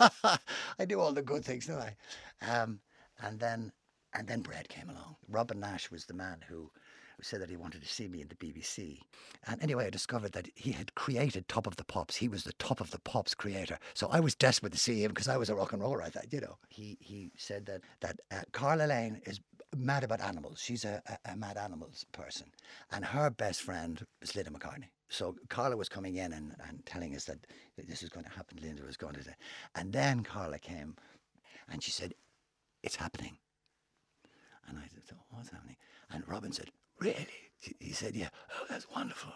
uh, 0.00 0.36
I 0.78 0.84
do 0.84 1.00
all 1.00 1.12
the 1.12 1.22
good 1.22 1.44
things, 1.44 1.66
don't 1.66 1.80
I? 1.80 2.46
Um, 2.46 2.80
and 3.20 3.40
then 3.40 3.72
and 4.12 4.26
then 4.26 4.40
Bread 4.40 4.68
came 4.68 4.88
along. 4.88 5.16
Robin 5.28 5.60
Nash 5.60 5.90
was 5.90 6.06
the 6.06 6.14
man 6.14 6.38
who 6.48 6.70
who 7.16 7.22
said 7.22 7.40
that 7.40 7.50
he 7.50 7.56
wanted 7.56 7.82
to 7.82 7.88
see 7.88 8.08
me 8.08 8.20
in 8.20 8.28
the 8.28 8.34
BBC. 8.34 9.00
And 9.46 9.62
anyway, 9.62 9.86
I 9.86 9.90
discovered 9.90 10.32
that 10.32 10.48
he 10.54 10.72
had 10.72 10.94
created 10.94 11.48
Top 11.48 11.66
of 11.66 11.76
the 11.76 11.84
Pops. 11.84 12.16
He 12.16 12.28
was 12.28 12.44
the 12.44 12.52
Top 12.54 12.80
of 12.80 12.90
the 12.90 12.98
Pops 13.00 13.34
creator. 13.34 13.78
So 13.94 14.08
I 14.10 14.20
was 14.20 14.34
desperate 14.34 14.72
to 14.72 14.78
see 14.78 15.02
him 15.02 15.10
because 15.10 15.28
I 15.28 15.36
was 15.36 15.48
a 15.48 15.54
rock 15.54 15.72
and 15.72 15.82
roller. 15.82 16.02
I 16.02 16.10
thought, 16.10 16.32
you 16.32 16.40
know, 16.40 16.58
he 16.68 16.98
he 17.00 17.30
said 17.36 17.66
that 17.66 17.82
that 18.00 18.20
uh, 18.30 18.42
Carla 18.52 18.84
Lane 18.84 19.20
is 19.24 19.40
mad 19.74 20.04
about 20.04 20.20
animals. 20.20 20.60
She's 20.60 20.84
a, 20.84 21.02
a, 21.06 21.32
a 21.32 21.36
mad 21.36 21.56
animals 21.56 22.04
person, 22.12 22.48
and 22.92 23.04
her 23.04 23.30
best 23.30 23.62
friend 23.62 24.04
is 24.20 24.36
Linda 24.36 24.50
McCartney. 24.50 24.90
So 25.08 25.36
Carla 25.48 25.76
was 25.76 25.88
coming 25.88 26.16
in 26.16 26.32
and, 26.32 26.54
and 26.68 26.84
telling 26.84 27.14
us 27.14 27.24
that 27.24 27.46
this 27.76 28.02
was 28.02 28.10
going 28.10 28.24
to 28.24 28.32
happen. 28.32 28.58
Linda 28.60 28.82
was 28.82 28.96
going 28.96 29.14
to, 29.14 29.20
and 29.74 29.92
then 29.92 30.22
Carla 30.22 30.58
came, 30.58 30.96
and 31.70 31.82
she 31.82 31.92
said, 31.92 32.12
"It's 32.82 32.96
happening." 32.96 33.38
And 34.68 34.78
I 34.78 34.82
said, 34.92 35.16
"What's 35.30 35.50
happening?" 35.50 35.76
And 36.10 36.28
Robin 36.28 36.52
said, 36.52 36.70
Really? 36.98 37.26
He 37.80 37.92
said, 37.92 38.14
Yeah. 38.14 38.28
Oh, 38.54 38.66
that's 38.68 38.90
wonderful. 38.90 39.32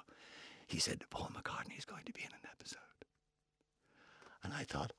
He 0.67 0.79
said, 0.79 1.05
Paul 1.11 1.31
McCartney 1.35 1.79
is 1.79 1.85
going 1.85 2.05
to 2.05 2.13
be 2.13 2.21
in 2.23 2.33
an 2.33 2.49
episode. 2.53 2.79
And 4.43 4.53
I 4.53 4.65
thought, 4.65 4.93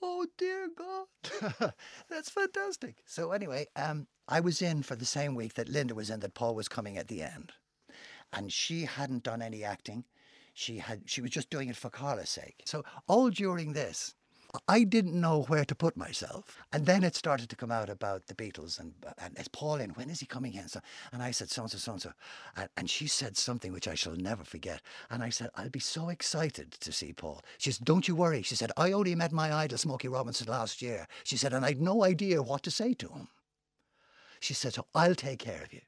Oh 0.00 0.26
dear 0.36 0.68
God, 0.76 1.72
that's 2.08 2.30
fantastic. 2.30 2.96
So 3.04 3.32
anyway, 3.32 3.66
um, 3.74 4.06
I 4.28 4.40
was 4.40 4.62
in 4.62 4.82
for 4.82 4.94
the 4.94 5.04
same 5.04 5.34
week 5.34 5.54
that 5.54 5.68
Linda 5.68 5.94
was 5.94 6.10
in, 6.10 6.20
that 6.20 6.34
Paul 6.34 6.54
was 6.54 6.68
coming 6.68 6.96
at 6.96 7.08
the 7.08 7.22
end, 7.22 7.52
and 8.32 8.52
she 8.52 8.84
hadn't 8.84 9.24
done 9.24 9.42
any 9.42 9.64
acting. 9.64 10.04
She 10.54 10.78
had, 10.78 11.02
she 11.06 11.20
was 11.20 11.30
just 11.30 11.50
doing 11.50 11.68
it 11.68 11.76
for 11.76 11.90
Carla's 11.90 12.30
sake. 12.30 12.62
So 12.64 12.84
all 13.06 13.30
during 13.30 13.72
this, 13.72 14.14
I 14.66 14.84
didn't 14.84 15.20
know 15.20 15.42
where 15.42 15.64
to 15.64 15.74
put 15.74 15.96
myself. 15.96 16.56
And 16.72 16.86
then 16.86 17.04
it 17.04 17.14
started 17.14 17.50
to 17.50 17.56
come 17.56 17.70
out 17.70 17.90
about 17.90 18.26
the 18.26 18.34
Beatles 18.34 18.80
and, 18.80 18.94
and 19.18 19.38
is 19.38 19.48
Paul 19.48 19.76
in? 19.76 19.90
When 19.90 20.08
is 20.08 20.20
he 20.20 20.26
coming 20.26 20.54
in? 20.54 20.68
So, 20.68 20.80
and 21.12 21.22
I 21.22 21.32
said, 21.32 21.50
so 21.50 21.62
and 21.62 21.70
so, 21.70 21.76
so 21.78 21.92
and 21.92 22.02
so. 22.02 22.12
And 22.76 22.88
she 22.88 23.06
said 23.06 23.36
something 23.36 23.72
which 23.72 23.86
I 23.86 23.94
shall 23.94 24.16
never 24.16 24.44
forget. 24.44 24.80
And 25.10 25.22
I 25.22 25.28
said, 25.28 25.50
I'll 25.54 25.68
be 25.68 25.80
so 25.80 26.08
excited 26.08 26.72
to 26.72 26.92
see 26.92 27.12
Paul. 27.12 27.42
She 27.58 27.72
said, 27.72 27.84
don't 27.84 28.08
you 28.08 28.16
worry. 28.16 28.42
She 28.42 28.56
said, 28.56 28.72
I 28.76 28.92
only 28.92 29.14
met 29.14 29.32
my 29.32 29.52
idol, 29.52 29.76
Smokey 29.76 30.08
Robinson, 30.08 30.48
last 30.48 30.80
year. 30.80 31.06
She 31.24 31.36
said, 31.36 31.52
and 31.52 31.64
I'd 31.64 31.82
no 31.82 32.04
idea 32.04 32.42
what 32.42 32.62
to 32.62 32.70
say 32.70 32.94
to 32.94 33.08
him. 33.08 33.28
She 34.40 34.54
said, 34.54 34.74
so 34.74 34.86
I'll 34.94 35.14
take 35.14 35.40
care 35.40 35.62
of 35.62 35.72
you. 35.74 35.80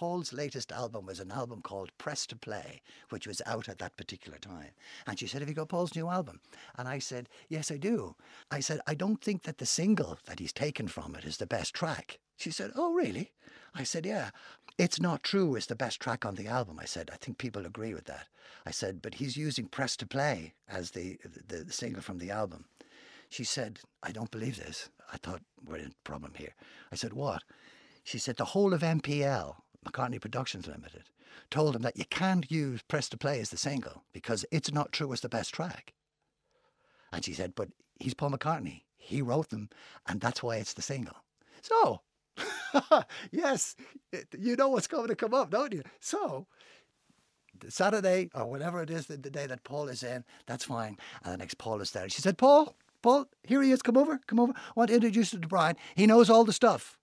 Paul's 0.00 0.32
latest 0.32 0.72
album 0.72 1.04
was 1.04 1.20
an 1.20 1.30
album 1.30 1.60
called 1.60 1.92
Press 1.98 2.26
to 2.28 2.34
Play, 2.34 2.80
which 3.10 3.26
was 3.26 3.42
out 3.44 3.68
at 3.68 3.76
that 3.80 3.98
particular 3.98 4.38
time. 4.38 4.70
And 5.06 5.18
she 5.18 5.26
said, 5.26 5.42
Have 5.42 5.48
you 5.50 5.54
got 5.54 5.68
Paul's 5.68 5.94
new 5.94 6.08
album? 6.08 6.40
And 6.78 6.88
I 6.88 6.98
said, 6.98 7.28
Yes, 7.50 7.70
I 7.70 7.76
do. 7.76 8.16
I 8.50 8.60
said, 8.60 8.80
I 8.86 8.94
don't 8.94 9.22
think 9.22 9.42
that 9.42 9.58
the 9.58 9.66
single 9.66 10.18
that 10.24 10.38
he's 10.38 10.54
taken 10.54 10.88
from 10.88 11.14
it 11.16 11.26
is 11.26 11.36
the 11.36 11.46
best 11.46 11.74
track. 11.74 12.18
She 12.38 12.50
said, 12.50 12.70
Oh, 12.74 12.94
really? 12.94 13.32
I 13.74 13.82
said, 13.82 14.06
Yeah. 14.06 14.30
It's 14.78 14.98
Not 14.98 15.22
True 15.22 15.54
is 15.54 15.66
the 15.66 15.76
best 15.76 16.00
track 16.00 16.24
on 16.24 16.36
the 16.36 16.46
album. 16.48 16.78
I 16.80 16.86
said, 16.86 17.10
I 17.12 17.16
think 17.16 17.36
people 17.36 17.66
agree 17.66 17.92
with 17.92 18.06
that. 18.06 18.26
I 18.64 18.70
said, 18.70 19.02
But 19.02 19.16
he's 19.16 19.36
using 19.36 19.66
Press 19.66 19.98
to 19.98 20.06
Play 20.06 20.54
as 20.66 20.92
the, 20.92 21.18
the, 21.46 21.58
the 21.64 21.72
single 21.74 22.00
from 22.00 22.16
the 22.16 22.30
album. 22.30 22.64
She 23.28 23.44
said, 23.44 23.80
I 24.02 24.12
don't 24.12 24.30
believe 24.30 24.56
this. 24.56 24.88
I 25.12 25.18
thought, 25.18 25.42
we're 25.62 25.76
in 25.76 25.88
a 25.88 26.04
problem 26.08 26.32
here. 26.36 26.54
I 26.90 26.96
said, 26.96 27.12
What? 27.12 27.42
She 28.02 28.16
said, 28.16 28.38
The 28.38 28.46
whole 28.56 28.72
of 28.72 28.80
MPL 28.80 29.56
McCartney 29.86 30.20
Productions 30.20 30.66
Limited, 30.66 31.04
told 31.50 31.74
him 31.74 31.82
that 31.82 31.96
you 31.96 32.04
can't 32.04 32.50
use 32.50 32.82
Press 32.82 33.08
to 33.10 33.16
Play 33.16 33.40
as 33.40 33.50
the 33.50 33.56
single 33.56 34.04
because 34.12 34.44
It's 34.50 34.72
Not 34.72 34.92
True 34.92 35.08
was 35.08 35.20
the 35.20 35.28
best 35.28 35.54
track. 35.54 35.92
And 37.12 37.24
she 37.24 37.32
said, 37.32 37.54
but 37.54 37.68
he's 37.98 38.14
Paul 38.14 38.30
McCartney. 38.30 38.82
He 38.96 39.22
wrote 39.22 39.50
them, 39.50 39.70
and 40.06 40.20
that's 40.20 40.42
why 40.42 40.56
it's 40.56 40.74
the 40.74 40.82
single. 40.82 41.16
So, 41.62 42.02
yes, 43.32 43.74
you 44.38 44.56
know 44.56 44.68
what's 44.68 44.86
going 44.86 45.08
to 45.08 45.16
come 45.16 45.34
up, 45.34 45.50
don't 45.50 45.72
you? 45.72 45.82
So, 45.98 46.46
Saturday 47.68 48.30
or 48.34 48.46
whatever 48.46 48.82
it 48.82 48.90
is, 48.90 49.06
the, 49.06 49.16
the 49.16 49.30
day 49.30 49.46
that 49.46 49.64
Paul 49.64 49.88
is 49.88 50.02
in, 50.02 50.24
that's 50.46 50.64
fine. 50.64 50.96
And 51.24 51.32
the 51.32 51.38
next 51.38 51.58
Paul 51.58 51.80
is 51.80 51.90
there. 51.90 52.08
She 52.08 52.22
said, 52.22 52.38
Paul, 52.38 52.76
Paul, 53.02 53.26
here 53.42 53.62
he 53.62 53.72
is. 53.72 53.82
Come 53.82 53.96
over, 53.96 54.20
come 54.26 54.38
over. 54.38 54.52
I 54.56 54.72
want 54.74 54.88
to 54.88 54.94
introduce 54.94 55.32
you 55.32 55.40
to 55.40 55.48
Brian. 55.48 55.76
He 55.94 56.06
knows 56.06 56.30
all 56.30 56.44
the 56.44 56.52
stuff. 56.52 56.98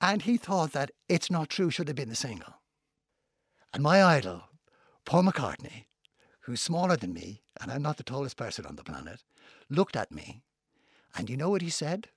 And 0.00 0.22
he 0.22 0.36
thought 0.36 0.72
that 0.72 0.90
It's 1.08 1.30
Not 1.30 1.48
True 1.48 1.70
should 1.70 1.88
have 1.88 1.96
been 1.96 2.08
the 2.08 2.14
single. 2.14 2.54
And 3.72 3.82
my 3.82 4.02
idol, 4.02 4.42
Paul 5.04 5.24
McCartney, 5.24 5.86
who's 6.40 6.60
smaller 6.60 6.96
than 6.96 7.12
me, 7.12 7.42
and 7.60 7.70
I'm 7.70 7.82
not 7.82 7.96
the 7.96 8.02
tallest 8.02 8.36
person 8.36 8.66
on 8.66 8.76
the 8.76 8.84
planet, 8.84 9.22
looked 9.70 9.96
at 9.96 10.12
me, 10.12 10.42
and 11.16 11.30
you 11.30 11.36
know 11.36 11.50
what 11.50 11.62
he 11.62 11.70
said? 11.70 12.08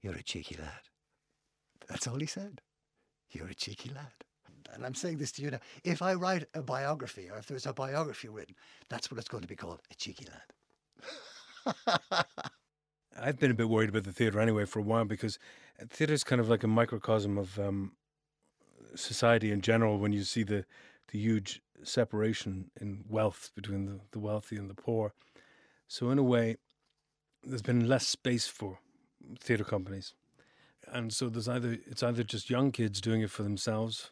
You're 0.00 0.14
a 0.14 0.22
cheeky 0.22 0.56
lad. 0.56 0.88
That's 1.88 2.06
all 2.06 2.18
he 2.18 2.26
said. 2.26 2.60
You're 3.30 3.48
a 3.48 3.54
cheeky 3.54 3.90
lad. 3.90 4.12
And 4.72 4.84
I'm 4.84 4.94
saying 4.94 5.18
this 5.18 5.32
to 5.32 5.42
you 5.42 5.50
now. 5.50 5.60
If 5.82 6.02
I 6.02 6.14
write 6.14 6.44
a 6.54 6.62
biography, 6.62 7.30
or 7.30 7.38
if 7.38 7.46
there's 7.46 7.66
a 7.66 7.72
biography 7.72 8.28
written, 8.28 8.54
that's 8.88 9.10
what 9.10 9.18
it's 9.18 9.28
going 9.28 9.42
to 9.42 9.48
be 9.48 9.56
called 9.56 9.80
a 9.90 9.94
cheeky 9.94 10.26
lad. 10.26 10.48
I've 13.20 13.38
been 13.38 13.50
a 13.50 13.54
bit 13.54 13.68
worried 13.68 13.88
about 13.88 14.04
the 14.04 14.12
theatre 14.12 14.40
anyway 14.40 14.64
for 14.64 14.78
a 14.78 14.82
while 14.82 15.04
because 15.04 15.38
theatre 15.88 16.12
is 16.12 16.24
kind 16.24 16.40
of 16.40 16.48
like 16.48 16.62
a 16.62 16.68
microcosm 16.68 17.38
of 17.38 17.58
um, 17.58 17.92
society 18.94 19.50
in 19.50 19.60
general. 19.60 19.98
When 19.98 20.12
you 20.12 20.24
see 20.24 20.42
the 20.42 20.64
the 21.08 21.18
huge 21.18 21.62
separation 21.82 22.70
in 22.78 23.04
wealth 23.08 23.50
between 23.54 23.86
the, 23.86 24.00
the 24.10 24.18
wealthy 24.18 24.56
and 24.56 24.68
the 24.68 24.74
poor, 24.74 25.12
so 25.86 26.10
in 26.10 26.18
a 26.18 26.22
way, 26.22 26.56
there's 27.42 27.62
been 27.62 27.88
less 27.88 28.06
space 28.06 28.46
for 28.46 28.78
theatre 29.40 29.64
companies, 29.64 30.14
and 30.86 31.12
so 31.12 31.28
there's 31.28 31.48
either 31.48 31.78
it's 31.86 32.02
either 32.02 32.22
just 32.22 32.50
young 32.50 32.72
kids 32.72 33.00
doing 33.00 33.22
it 33.22 33.30
for 33.30 33.42
themselves, 33.42 34.10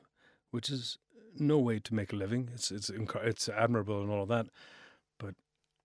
which 0.51 0.71
is 0.71 0.99
no 1.39 1.59
way 1.59 1.79
to 1.79 1.95
make 1.95 2.13
a 2.13 2.17
living. 2.17 2.51
It's 2.55 2.71
it's 2.71 2.91
it's 2.91 3.49
admirable 3.49 4.03
and 4.03 4.11
all 4.11 4.23
of 4.23 4.29
that, 4.29 4.47
but 5.19 5.35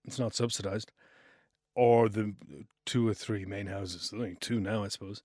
it's 0.05 0.19
not 0.19 0.33
subsidized 0.33 0.91
or 1.75 2.09
the 2.09 2.33
two 2.85 3.07
or 3.07 3.13
three 3.13 3.45
main 3.45 3.67
houses. 3.67 4.11
only 4.13 4.35
two 4.39 4.59
now, 4.59 4.83
I 4.83 4.87
suppose. 4.89 5.21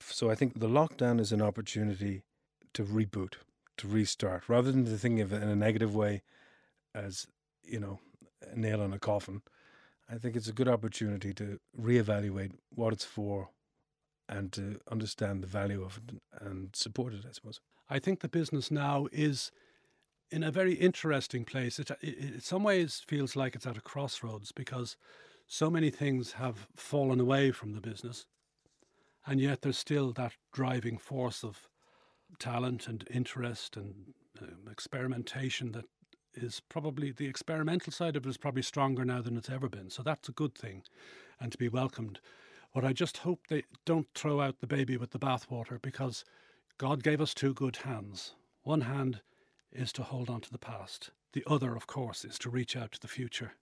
So 0.00 0.30
I 0.30 0.34
think 0.34 0.58
the 0.58 0.68
lockdown 0.68 1.20
is 1.20 1.32
an 1.32 1.42
opportunity 1.42 2.22
to 2.72 2.84
reboot, 2.84 3.34
to 3.78 3.88
restart 3.88 4.48
rather 4.48 4.72
than 4.72 4.84
to 4.84 4.96
think 4.96 5.20
of 5.20 5.32
it 5.32 5.42
in 5.42 5.48
a 5.48 5.56
negative 5.56 5.94
way 5.94 6.22
as, 6.94 7.26
you 7.64 7.80
know, 7.80 8.00
a 8.50 8.58
nail 8.58 8.80
on 8.80 8.92
a 8.92 8.98
coffin. 8.98 9.42
I 10.10 10.16
think 10.16 10.34
it's 10.36 10.48
a 10.48 10.52
good 10.52 10.68
opportunity 10.68 11.32
to 11.34 11.60
reevaluate 11.78 12.52
what 12.74 12.92
it's 12.92 13.04
for 13.04 13.50
and 14.28 14.52
to 14.52 14.80
understand 14.90 15.42
the 15.42 15.46
value 15.46 15.82
of 15.82 15.98
it 15.98 16.16
and 16.40 16.74
support 16.74 17.12
it, 17.12 17.24
I 17.28 17.32
suppose. 17.32 17.60
I 17.88 17.98
think 17.98 18.20
the 18.20 18.28
business 18.28 18.70
now 18.70 19.08
is 19.12 19.50
in 20.30 20.42
a 20.42 20.50
very 20.50 20.74
interesting 20.74 21.44
place. 21.44 21.78
It, 21.78 21.90
it, 22.00 22.18
in 22.18 22.40
some 22.40 22.62
ways 22.62 23.02
feels 23.06 23.34
like 23.34 23.54
it's 23.54 23.66
at 23.66 23.76
a 23.76 23.80
crossroads 23.80 24.52
because 24.52 24.96
so 25.52 25.68
many 25.68 25.90
things 25.90 26.34
have 26.34 26.68
fallen 26.76 27.18
away 27.18 27.50
from 27.50 27.72
the 27.72 27.80
business, 27.80 28.24
and 29.26 29.40
yet 29.40 29.62
there's 29.62 29.76
still 29.76 30.12
that 30.12 30.34
driving 30.52 30.96
force 30.96 31.42
of 31.42 31.68
talent 32.38 32.86
and 32.86 33.04
interest 33.10 33.76
and 33.76 34.14
um, 34.40 34.68
experimentation 34.70 35.72
that 35.72 35.86
is 36.34 36.62
probably 36.68 37.10
the 37.10 37.26
experimental 37.26 37.92
side 37.92 38.14
of 38.14 38.24
it 38.24 38.28
is 38.28 38.36
probably 38.36 38.62
stronger 38.62 39.04
now 39.04 39.20
than 39.20 39.36
it's 39.36 39.50
ever 39.50 39.68
been. 39.68 39.90
So 39.90 40.04
that's 40.04 40.28
a 40.28 40.32
good 40.32 40.54
thing 40.54 40.84
and 41.40 41.50
to 41.50 41.58
be 41.58 41.68
welcomed. 41.68 42.20
But 42.72 42.84
I 42.84 42.92
just 42.92 43.18
hope 43.18 43.48
they 43.48 43.64
don't 43.84 44.06
throw 44.14 44.40
out 44.40 44.60
the 44.60 44.68
baby 44.68 44.96
with 44.96 45.10
the 45.10 45.18
bathwater 45.18 45.82
because 45.82 46.24
God 46.78 47.02
gave 47.02 47.20
us 47.20 47.34
two 47.34 47.54
good 47.54 47.78
hands. 47.78 48.36
One 48.62 48.82
hand 48.82 49.20
is 49.72 49.92
to 49.94 50.04
hold 50.04 50.30
on 50.30 50.42
to 50.42 50.52
the 50.52 50.58
past. 50.58 51.10
The 51.32 51.42
other, 51.48 51.74
of 51.74 51.88
course, 51.88 52.24
is 52.24 52.38
to 52.38 52.50
reach 52.50 52.76
out 52.76 52.92
to 52.92 53.00
the 53.00 53.08
future. 53.08 53.54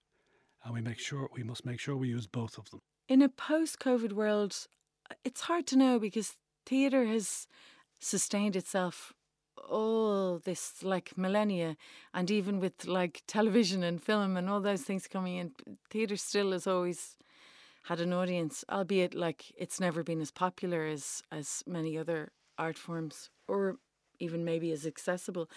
And 0.65 0.75
we 0.75 0.81
make 0.81 0.99
sure 0.99 1.29
we 1.33 1.43
must 1.43 1.65
make 1.65 1.81
sure 1.81 1.97
we 1.97 2.09
use 2.09 2.27
both 2.27 2.59
of 2.59 2.71
them. 2.71 2.81
In 3.09 3.23
a 3.23 3.29
post-COVID 3.29 4.13
world, 4.13 4.67
it's 5.25 5.43
hard 5.43 5.67
to 5.69 5.77
know 5.77 5.99
because 5.99 6.37
theatre 6.67 7.07
has 7.07 7.47
sustained 8.01 8.57
itself 8.57 9.13
all 9.69 10.39
this 10.39 10.83
like 10.83 11.17
millennia 11.17 11.77
and 12.15 12.31
even 12.31 12.61
with 12.61 12.87
like 12.87 13.23
television 13.27 13.83
and 13.83 14.03
film 14.03 14.37
and 14.37 14.49
all 14.49 14.61
those 14.61 14.83
things 14.83 15.07
coming 15.07 15.37
in 15.37 15.53
theatre 15.91 16.17
still 16.17 16.53
has 16.53 16.67
always 16.67 17.17
had 17.85 18.01
an 18.01 18.13
audience 18.13 18.65
albeit 18.71 19.15
like 19.15 19.53
it's 19.57 19.81
never 19.81 20.03
been 20.03 20.21
as 20.21 20.31
popular 20.31 20.87
as 20.87 21.23
as 21.33 21.63
many 21.67 21.99
other 21.99 22.31
art 22.57 22.79
forms 22.79 23.31
or 23.47 23.77
even 24.21 24.45
maybe 24.45 24.71
as 24.73 24.87
accessible 24.87 25.49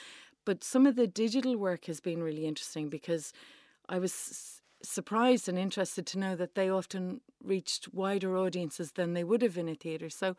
but 0.46 0.64
some 0.64 0.86
of 0.86 0.96
the 0.96 1.08
digital 1.08 1.56
work 1.58 1.86
has 1.86 2.00
been 2.00 2.24
really 2.24 2.46
interesting 2.46 2.90
because 2.90 3.34
i 3.88 4.00
was 4.00 4.61
surprised 4.84 5.48
and 5.48 5.58
interested 5.58 6.06
to 6.08 6.20
know 6.20 6.36
that 6.36 6.56
they 6.56 6.70
often 6.70 7.22
reached 7.44 7.94
wider 7.94 8.38
audiences 8.38 8.94
than 8.94 9.14
they 9.14 9.24
would 9.24 9.42
have 9.42 9.58
in 9.58 9.70
a 9.70 9.76
theatre 9.76 10.10
so 10.10 10.36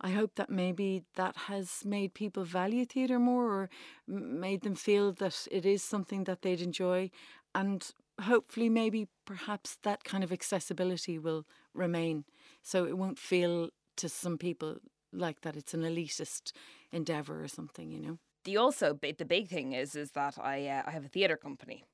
I 0.00 0.10
hope 0.10 0.34
that 0.34 0.50
maybe 0.50 1.04
that 1.14 1.36
has 1.48 1.84
made 1.84 2.14
people 2.14 2.44
value 2.44 2.84
theatre 2.84 3.18
more 3.18 3.46
or 3.46 3.70
made 4.06 4.62
them 4.62 4.74
feel 4.74 5.12
that 5.12 5.46
it 5.50 5.64
is 5.64 5.82
something 5.82 6.24
that 6.24 6.42
they'd 6.42 6.60
enjoy. 6.60 7.10
And 7.54 7.88
hopefully, 8.20 8.68
maybe 8.68 9.08
perhaps 9.24 9.78
that 9.82 10.04
kind 10.04 10.24
of 10.24 10.32
accessibility 10.32 11.18
will 11.18 11.46
remain. 11.72 12.24
So 12.62 12.84
it 12.86 12.98
won't 12.98 13.18
feel 13.18 13.70
to 13.96 14.08
some 14.08 14.38
people 14.38 14.78
like 15.12 15.42
that 15.42 15.56
it's 15.56 15.74
an 15.74 15.82
elitist 15.82 16.52
endeavour 16.90 17.42
or 17.42 17.48
something, 17.48 17.90
you 17.90 18.00
know. 18.00 18.18
The 18.44 18.56
also 18.56 18.92
the 18.92 19.24
big 19.24 19.48
thing 19.48 19.72
is 19.72 19.94
is 19.94 20.10
that 20.10 20.36
I 20.38 20.66
uh, 20.66 20.82
I 20.86 20.90
have 20.90 21.04
a 21.04 21.08
theatre 21.08 21.36
company 21.36 21.84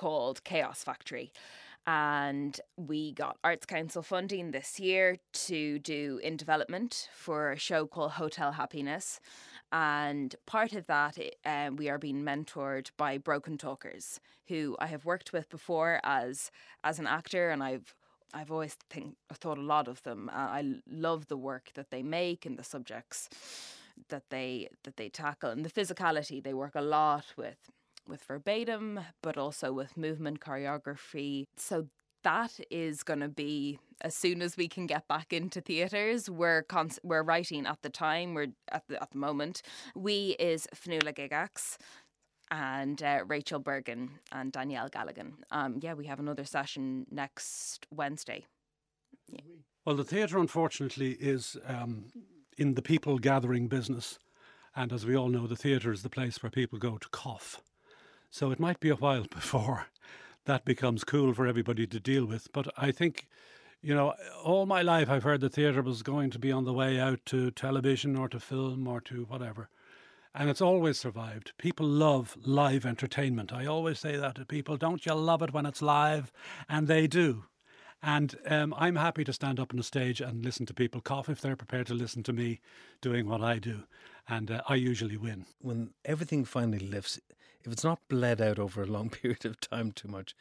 called 0.00 0.42
Chaos 0.44 0.82
Factory 0.82 1.30
and 1.86 2.60
we 2.76 3.12
got 3.12 3.38
Arts 3.42 3.66
Council 3.66 4.02
funding 4.02 4.50
this 4.50 4.78
year 4.78 5.18
to 5.32 5.78
do 5.78 6.20
in 6.22 6.36
development 6.36 7.08
for 7.14 7.50
a 7.50 7.58
show 7.58 7.86
called 7.86 8.12
Hotel 8.12 8.52
Happiness. 8.52 9.20
And 9.72 10.34
part 10.46 10.72
of 10.72 10.86
that, 10.86 11.18
um, 11.44 11.76
we 11.76 11.88
are 11.88 11.98
being 11.98 12.22
mentored 12.22 12.90
by 12.96 13.18
Broken 13.18 13.56
Talkers, 13.56 14.20
who 14.48 14.76
I 14.78 14.86
have 14.86 15.04
worked 15.04 15.32
with 15.32 15.48
before 15.48 16.00
as 16.04 16.50
as 16.84 16.98
an 16.98 17.06
actor, 17.06 17.50
and 17.50 17.62
I've 17.62 17.94
I've 18.32 18.50
always 18.50 18.76
think 18.88 19.16
thought 19.32 19.58
a 19.58 19.62
lot 19.62 19.88
of 19.88 20.02
them. 20.02 20.28
Uh, 20.32 20.60
I 20.60 20.74
love 20.88 21.28
the 21.28 21.36
work 21.36 21.70
that 21.74 21.90
they 21.90 22.02
make 22.02 22.46
and 22.46 22.58
the 22.58 22.64
subjects 22.64 23.28
that 24.08 24.24
they 24.30 24.68
that 24.84 24.96
they 24.96 25.08
tackle 25.08 25.50
and 25.50 25.64
the 25.64 25.70
physicality. 25.70 26.42
They 26.42 26.54
work 26.54 26.74
a 26.74 26.82
lot 26.82 27.26
with 27.36 27.70
with 28.06 28.22
verbatim, 28.24 29.00
but 29.22 29.36
also 29.36 29.72
with 29.72 29.96
movement 29.96 30.40
choreography. 30.40 31.44
So 31.56 31.88
that 32.22 32.60
is 32.70 33.02
going 33.02 33.20
to 33.20 33.28
be 33.28 33.78
as 34.02 34.14
soon 34.14 34.42
as 34.42 34.56
we 34.56 34.68
can 34.68 34.86
get 34.86 35.08
back 35.08 35.32
into 35.32 35.60
theaters. 35.60 36.28
We're 36.28 36.62
cons- 36.62 37.00
we're 37.02 37.22
writing 37.22 37.66
at 37.66 37.82
the 37.82 37.90
time. 37.90 38.34
We're 38.34 38.48
at 38.70 38.84
the 38.88 39.02
at 39.02 39.10
the 39.10 39.18
moment. 39.18 39.62
We 39.94 40.36
is 40.38 40.66
Fionnuala 40.74 41.14
Gygax 41.14 41.76
and 42.50 43.02
uh, 43.02 43.20
Rachel 43.26 43.60
Bergen 43.60 44.10
and 44.32 44.52
Danielle 44.52 44.90
Galligan. 44.90 45.32
Um, 45.50 45.78
yeah, 45.80 45.94
we 45.94 46.06
have 46.06 46.18
another 46.18 46.44
session 46.44 47.06
next 47.10 47.86
Wednesday. 47.90 48.44
Yeah. 49.30 49.40
Well, 49.84 49.96
the 49.96 50.04
theatre, 50.04 50.38
unfortunately, 50.38 51.12
is 51.12 51.56
um, 51.66 52.06
in 52.58 52.74
the 52.74 52.82
people 52.82 53.18
gathering 53.18 53.68
business. 53.68 54.18
And 54.76 54.92
as 54.92 55.06
we 55.06 55.16
all 55.16 55.28
know, 55.28 55.46
the 55.46 55.56
theatre 55.56 55.92
is 55.92 56.02
the 56.02 56.10
place 56.10 56.42
where 56.42 56.50
people 56.50 56.78
go 56.78 56.98
to 56.98 57.08
cough. 57.08 57.60
So 58.30 58.50
it 58.50 58.60
might 58.60 58.80
be 58.80 58.88
a 58.90 58.96
while 58.96 59.24
before 59.30 59.86
that 60.46 60.64
becomes 60.64 61.04
cool 61.04 61.34
for 61.34 61.46
everybody 61.46 61.86
to 61.86 62.00
deal 62.00 62.24
with. 62.24 62.48
But 62.52 62.68
I 62.76 62.90
think, 62.90 63.28
you 63.82 63.94
know, 63.94 64.14
all 64.42 64.66
my 64.66 64.82
life 64.82 65.10
I've 65.10 65.22
heard 65.22 65.40
the 65.40 65.48
theatre 65.48 65.82
was 65.82 66.02
going 66.02 66.30
to 66.30 66.38
be 66.38 66.50
on 66.50 66.64
the 66.64 66.72
way 66.72 66.98
out 66.98 67.20
to 67.26 67.50
television 67.50 68.16
or 68.16 68.28
to 68.30 68.40
film 68.40 68.86
or 68.86 69.00
to 69.02 69.24
whatever. 69.24 69.68
And 70.34 70.48
it's 70.48 70.60
always 70.60 70.98
survived. 70.98 71.52
People 71.58 71.86
love 71.86 72.36
live 72.44 72.86
entertainment. 72.86 73.52
I 73.52 73.66
always 73.66 73.98
say 73.98 74.16
that 74.16 74.36
to 74.36 74.44
people 74.44 74.76
don't 74.76 75.04
you 75.04 75.14
love 75.14 75.42
it 75.42 75.52
when 75.52 75.66
it's 75.66 75.82
live? 75.82 76.32
And 76.68 76.86
they 76.86 77.06
do. 77.06 77.44
And 78.02 78.34
um, 78.46 78.72
I'm 78.78 78.96
happy 78.96 79.24
to 79.24 79.32
stand 79.32 79.60
up 79.60 79.74
on 79.74 79.80
a 79.80 79.82
stage 79.82 80.20
and 80.20 80.44
listen 80.44 80.64
to 80.66 80.74
people 80.74 81.00
cough 81.00 81.28
if 81.28 81.40
they're 81.40 81.56
prepared 81.56 81.88
to 81.88 81.94
listen 81.94 82.22
to 82.22 82.32
me 82.32 82.60
doing 83.02 83.28
what 83.28 83.42
I 83.42 83.58
do. 83.58 83.82
And 84.28 84.50
uh, 84.50 84.62
I 84.68 84.76
usually 84.76 85.16
win. 85.16 85.44
When 85.60 85.90
everything 86.04 86.44
finally 86.44 86.78
lifts, 86.78 87.20
if 87.64 87.72
it's 87.72 87.84
not 87.84 88.00
bled 88.08 88.40
out 88.40 88.58
over 88.58 88.82
a 88.82 88.86
long 88.86 89.10
period 89.22 89.44
of 89.44 89.60
time 89.60 89.92
too 89.92 90.08
much, 90.08 90.34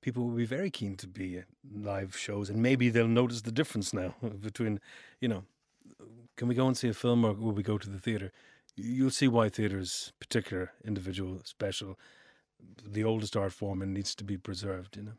people 0.00 0.24
will 0.24 0.36
be 0.36 0.46
very 0.46 0.70
keen 0.70 0.96
to 0.96 1.06
be 1.06 1.42
live 1.74 2.16
shows, 2.16 2.48
and 2.48 2.62
maybe 2.62 2.88
they'll 2.88 3.08
notice 3.08 3.42
the 3.42 3.52
difference 3.52 3.92
now 3.92 4.14
between, 4.40 4.80
you 5.20 5.28
know, 5.28 5.44
can 6.36 6.48
we 6.48 6.54
go 6.54 6.66
and 6.66 6.76
see 6.76 6.88
a 6.88 6.94
film 6.94 7.24
or 7.24 7.32
will 7.32 7.52
we 7.52 7.62
go 7.62 7.78
to 7.78 7.88
the 7.88 7.98
theatre? 7.98 8.30
You'll 8.74 9.10
see 9.10 9.26
why 9.26 9.48
theatre 9.48 9.78
is 9.78 10.12
particular, 10.20 10.72
individual, 10.84 11.40
special, 11.44 11.98
the 12.86 13.04
oldest 13.04 13.36
art 13.36 13.54
form, 13.54 13.80
and 13.80 13.94
needs 13.94 14.14
to 14.16 14.24
be 14.24 14.36
preserved. 14.36 14.96
You 14.96 15.02
know 15.02 15.12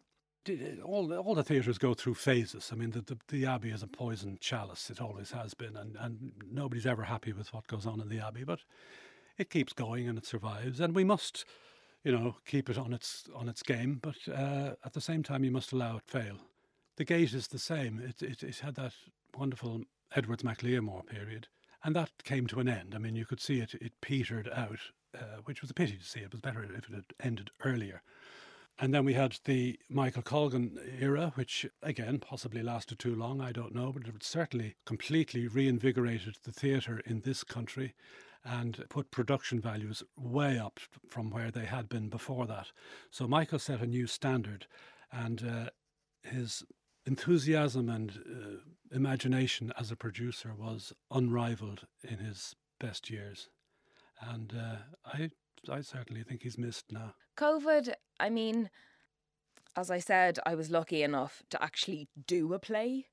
all 0.84 1.13
all 1.13 1.36
the 1.36 1.43
theatres 1.43 1.78
go 1.78 1.93
through 1.93 2.15
phases. 2.15 2.69
I 2.71 2.76
mean, 2.76 2.91
the, 2.91 3.02
the, 3.02 3.17
the 3.28 3.45
Abbey 3.45 3.69
is 3.69 3.84
a 3.84 3.88
poison 3.88 4.38
chalice. 4.39 4.89
It 4.89 5.02
always 5.02 5.32
has 5.32 5.54
been, 5.54 5.76
and, 5.76 5.95
and 6.00 6.32
nobody's 6.52 6.86
ever 6.86 7.04
happy 7.04 7.34
with 7.34 7.54
what 7.54 7.67
goes 7.67 7.86
on 7.86 8.00
in 8.02 8.10
the 8.10 8.26
Abbey. 8.26 8.43
But 8.43 8.60
it 9.38 9.50
keeps 9.50 9.73
going 9.73 10.08
and 10.08 10.17
it 10.17 10.26
survives, 10.26 10.80
and 10.80 10.95
we 10.95 11.04
must, 11.04 11.45
you 12.04 12.12
know, 12.12 12.36
keep 12.45 12.69
it 12.69 12.78
on 12.78 12.93
its 12.93 13.26
on 13.36 13.47
its 13.47 13.63
game. 13.63 14.00
But 14.02 14.17
uh, 14.28 14.73
at 14.84 14.93
the 14.93 15.02
same 15.02 15.23
time, 15.23 15.43
you 15.43 15.52
must 15.52 15.71
allow 15.71 15.97
it 15.97 16.04
fail. 16.08 16.38
The 16.95 17.06
Gate 17.06 17.34
is 17.34 17.47
the 17.47 17.60
same. 17.60 18.00
It 18.00 18.21
it, 18.21 18.43
it 18.43 18.60
had 18.60 18.76
that 18.76 18.93
wonderful 19.38 19.84
Edwards 20.15 20.43
MacLiammóir 20.43 21.06
period, 21.06 21.47
and 21.84 21.95
that 21.95 22.23
came 22.23 22.47
to 22.47 22.60
an 22.60 22.67
end. 22.67 22.93
I 22.95 22.97
mean, 22.97 23.15
you 23.15 23.26
could 23.26 23.41
see 23.41 23.60
it 23.60 23.73
it 23.76 23.93
petered 24.02 24.50
out, 24.54 24.80
uh, 25.15 25.41
which 25.45 25.62
was 25.62 25.69
a 25.69 25.76
pity 25.76 25.97
to 25.97 26.06
see. 26.06 26.21
It 26.21 26.32
was 26.32 26.41
better 26.41 26.63
if 26.63 26.89
it 26.89 26.93
had 26.93 27.13
ended 27.19 27.52
earlier. 27.63 28.02
And 28.80 28.93
then 28.93 29.06
we 29.06 29.13
had 29.15 29.39
the 29.45 29.80
Michael 29.89 30.21
Colgan 30.21 30.78
era, 31.00 31.32
which 31.34 31.65
again 31.82 32.19
possibly 32.19 32.62
lasted 32.62 33.00
too 33.00 33.15
long, 33.15 33.41
I 33.41 33.52
don't 33.52 33.73
know, 33.73 33.91
but 33.91 34.08
it 34.08 34.21
certainly 34.21 34.76
completely 34.86 35.47
reinvigorated 35.47 36.36
the 36.43 36.52
theatre 36.52 37.02
in 37.04 37.21
this 37.21 37.43
country 37.43 37.95
and 38.43 38.84
put 38.89 39.12
production 39.12 39.60
values 39.60 40.04
way 40.17 40.58
up 40.58 40.80
from 41.08 41.30
where 41.30 41.52
they 41.52 41.65
had 41.65 41.89
been 41.89 42.10
before 42.10 42.45
that. 42.47 42.71
So 43.12 43.28
Michael 43.28 43.60
set 43.60 43.82
a 43.82 43.88
new 43.88 44.08
standard, 44.08 44.67
and 45.12 45.43
uh, 45.43 45.69
his 46.23 46.63
enthusiasm 47.06 47.89
and 47.89 48.12
uh, 48.12 48.95
imagination 48.95 49.71
as 49.80 49.91
a 49.91 49.95
producer 49.95 50.54
was 50.58 50.93
unrivaled 51.12 51.88
in 52.04 52.17
his 52.19 52.56
best 52.80 53.10
years. 53.10 53.50
And 54.21 54.54
uh, 54.54 54.78
I, 55.06 55.30
I 55.71 55.82
certainly 55.82 56.23
think 56.23 56.43
he's 56.43 56.58
missed 56.58 56.91
now. 56.91 57.13
COVID, 57.38 57.93
I 58.19 58.30
mean, 58.30 58.69
as 59.76 59.91
I 59.91 60.00
said, 60.00 60.39
I 60.45 60.56
was 60.56 60.71
lucky 60.71 61.04
enough 61.04 61.43
to 61.52 61.63
actually 61.63 62.10
do 62.26 62.54
a 62.54 62.60
play 62.60 63.08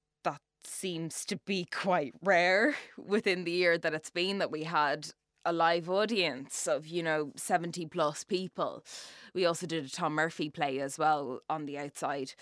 seems 0.66 1.24
to 1.26 1.36
be 1.36 1.66
quite 1.66 2.14
rare 2.22 2.74
within 2.98 3.44
the 3.44 3.52
year 3.52 3.78
that 3.78 3.94
it's 3.94 4.10
been 4.10 4.38
that 4.38 4.50
we 4.50 4.64
had 4.64 5.08
a 5.44 5.52
live 5.52 5.90
audience 5.90 6.66
of, 6.66 6.86
you 6.86 7.02
know, 7.02 7.32
70 7.36 7.86
plus 7.86 8.24
people. 8.24 8.82
We 9.34 9.44
also 9.44 9.66
did 9.66 9.84
a 9.84 9.90
Tom 9.90 10.14
Murphy 10.14 10.48
play 10.48 10.80
as 10.80 10.98
well 10.98 11.40
on 11.50 11.66
the 11.66 11.78
outside. 11.78 12.32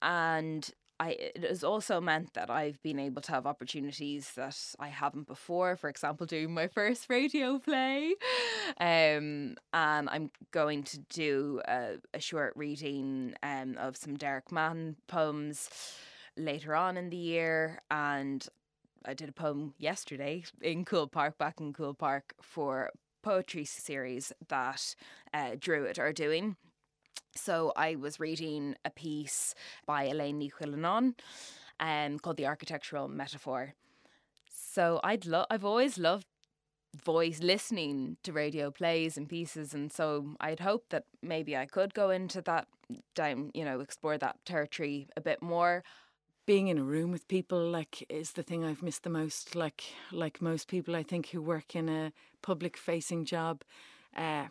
And 0.00 0.70
I, 1.00 1.10
it 1.10 1.44
has 1.44 1.62
also 1.62 2.00
meant 2.00 2.34
that 2.34 2.50
I've 2.50 2.82
been 2.82 2.98
able 2.98 3.22
to 3.22 3.32
have 3.32 3.46
opportunities 3.46 4.32
that 4.34 4.56
I 4.80 4.88
haven't 4.88 5.28
before. 5.28 5.76
For 5.76 5.88
example, 5.88 6.26
doing 6.26 6.52
my 6.52 6.66
first 6.66 7.06
radio 7.10 7.58
play, 7.58 8.14
um, 8.80 9.54
and 9.72 10.08
I'm 10.10 10.30
going 10.50 10.82
to 10.84 10.98
do 10.98 11.60
a, 11.68 11.98
a 12.14 12.20
short 12.20 12.52
reading 12.56 13.34
um, 13.42 13.76
of 13.78 13.96
some 13.96 14.16
Derek 14.16 14.50
Mahon 14.50 14.96
poems 15.06 15.70
later 16.38 16.74
on 16.74 16.96
in 16.96 17.10
the 17.10 17.16
year, 17.16 17.80
and 17.90 18.46
I 19.04 19.14
did 19.14 19.28
a 19.28 19.32
poem 19.32 19.74
yesterday 19.78 20.44
in 20.60 20.84
Coole 20.84 21.06
Park, 21.06 21.38
back 21.38 21.60
in 21.60 21.72
Coole 21.72 21.94
Park, 21.94 22.34
for 22.40 22.90
poetry 23.22 23.64
series 23.64 24.32
that 24.48 24.94
uh, 25.34 25.56
Druid 25.58 25.98
are 25.98 26.12
doing. 26.12 26.56
So 27.34 27.72
I 27.76 27.96
was 27.96 28.20
reading 28.20 28.76
a 28.84 28.90
piece 28.90 29.54
by 29.86 30.08
Eiléan 30.08 30.34
Ní 30.34 30.50
Chuilleanáin 30.52 31.14
um, 31.80 32.18
called 32.18 32.36
The 32.36 32.46
Architectural 32.46 33.08
Metaphor. 33.08 33.74
So 34.50 35.00
I'd 35.04 35.26
lo- 35.26 35.46
I've 35.50 35.64
always 35.64 35.98
loved 35.98 36.26
voice 37.04 37.40
listening 37.40 38.16
to 38.22 38.32
radio 38.32 38.70
plays 38.70 39.16
and 39.16 39.28
pieces 39.28 39.74
and 39.74 39.92
so 39.92 40.34
I'd 40.40 40.60
hope 40.60 40.86
that 40.88 41.04
maybe 41.22 41.56
I 41.56 41.66
could 41.66 41.92
go 41.92 42.10
into 42.10 42.40
that 42.42 42.66
down 43.14 43.50
you 43.52 43.64
know 43.64 43.80
explore 43.80 44.16
that 44.18 44.36
territory 44.46 45.06
a 45.16 45.20
bit 45.20 45.42
more 45.42 45.84
being 46.48 46.68
in 46.68 46.78
a 46.78 46.82
room 46.82 47.12
with 47.12 47.28
people 47.28 47.62
like 47.62 48.06
is 48.08 48.32
the 48.32 48.42
thing 48.42 48.64
I've 48.64 48.82
missed 48.82 49.02
the 49.02 49.10
most. 49.10 49.54
Like 49.54 49.84
like 50.10 50.40
most 50.40 50.66
people, 50.66 50.96
I 50.96 51.02
think 51.02 51.28
who 51.28 51.42
work 51.42 51.76
in 51.76 51.90
a 51.90 52.10
public 52.40 52.78
facing 52.78 53.26
job, 53.26 53.64
uh, 54.16 54.46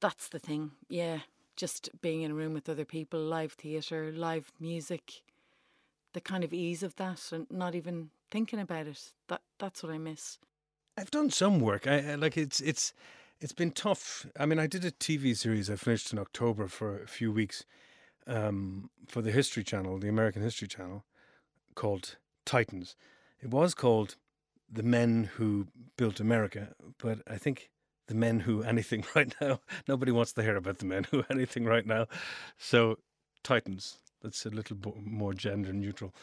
that's 0.00 0.28
the 0.28 0.38
thing. 0.38 0.70
Yeah, 0.88 1.18
just 1.54 1.90
being 2.00 2.22
in 2.22 2.30
a 2.30 2.34
room 2.34 2.54
with 2.54 2.66
other 2.66 2.86
people, 2.86 3.20
live 3.20 3.52
theatre, 3.52 4.10
live 4.10 4.50
music, 4.58 5.20
the 6.14 6.20
kind 6.22 6.42
of 6.42 6.54
ease 6.54 6.82
of 6.82 6.96
that, 6.96 7.30
and 7.30 7.46
not 7.50 7.74
even 7.74 8.08
thinking 8.30 8.58
about 8.58 8.86
it. 8.86 9.12
That 9.28 9.42
that's 9.58 9.82
what 9.82 9.92
I 9.92 9.98
miss. 9.98 10.38
I've 10.96 11.10
done 11.10 11.28
some 11.28 11.60
work. 11.60 11.86
I, 11.86 12.12
I 12.12 12.14
like 12.14 12.38
it's 12.38 12.60
it's 12.60 12.94
it's 13.38 13.52
been 13.52 13.72
tough. 13.72 14.24
I 14.40 14.46
mean, 14.46 14.58
I 14.58 14.66
did 14.66 14.82
a 14.82 14.92
TV 14.92 15.36
series 15.36 15.68
I 15.68 15.76
finished 15.76 16.14
in 16.14 16.18
October 16.18 16.68
for 16.68 17.02
a 17.02 17.06
few 17.06 17.30
weeks 17.30 17.66
um, 18.26 18.90
for 19.06 19.22
the 19.22 19.30
History 19.30 19.64
Channel, 19.64 19.98
the 19.98 20.08
American 20.08 20.42
History 20.42 20.68
Channel, 20.68 21.04
called 21.74 22.16
Titans. 22.44 22.96
It 23.42 23.50
was 23.50 23.74
called 23.74 24.16
The 24.70 24.82
Men 24.82 25.30
Who 25.36 25.68
Built 25.96 26.20
America, 26.20 26.74
but 26.98 27.20
I 27.28 27.36
think 27.36 27.70
the 28.06 28.14
men 28.14 28.40
who 28.40 28.62
anything 28.62 29.04
right 29.14 29.34
now, 29.40 29.60
nobody 29.88 30.12
wants 30.12 30.32
to 30.32 30.42
hear 30.42 30.56
about 30.56 30.78
the 30.78 30.86
men 30.86 31.04
who 31.10 31.24
anything 31.30 31.64
right 31.64 31.86
now. 31.86 32.06
So, 32.58 32.98
Titans, 33.42 33.98
that's 34.22 34.46
a 34.46 34.50
little 34.50 34.76
more 35.04 35.34
gender 35.34 35.72
neutral, 35.72 36.14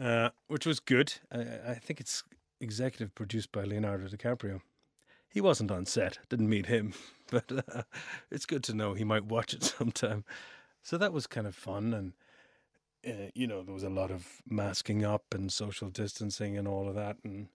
uh, 0.00 0.30
which 0.48 0.66
was 0.66 0.80
good. 0.80 1.14
I, 1.30 1.40
I 1.68 1.74
think 1.74 2.00
it's 2.00 2.24
executive 2.60 3.14
produced 3.14 3.52
by 3.52 3.64
Leonardo 3.64 4.06
DiCaprio. 4.08 4.60
He 5.28 5.40
wasn't 5.40 5.70
on 5.70 5.86
set, 5.86 6.18
didn't 6.28 6.48
meet 6.48 6.66
him, 6.66 6.94
but 7.30 7.50
uh, 7.52 7.82
it's 8.30 8.46
good 8.46 8.64
to 8.64 8.74
know 8.74 8.94
he 8.94 9.04
might 9.04 9.24
watch 9.24 9.54
it 9.54 9.62
sometime. 9.78 10.24
So 10.82 10.98
that 10.98 11.12
was 11.12 11.26
kind 11.26 11.46
of 11.46 11.54
fun. 11.54 11.94
And, 11.94 12.12
uh, 13.06 13.30
you 13.34 13.46
know, 13.46 13.62
there 13.62 13.74
was 13.74 13.82
a 13.82 13.90
lot 13.90 14.10
of 14.10 14.26
masking 14.48 15.04
up 15.04 15.34
and 15.34 15.52
social 15.52 15.90
distancing 15.90 16.56
and 16.56 16.66
all 16.66 16.88
of 16.88 16.94
that. 16.94 17.16
And, 17.24 17.48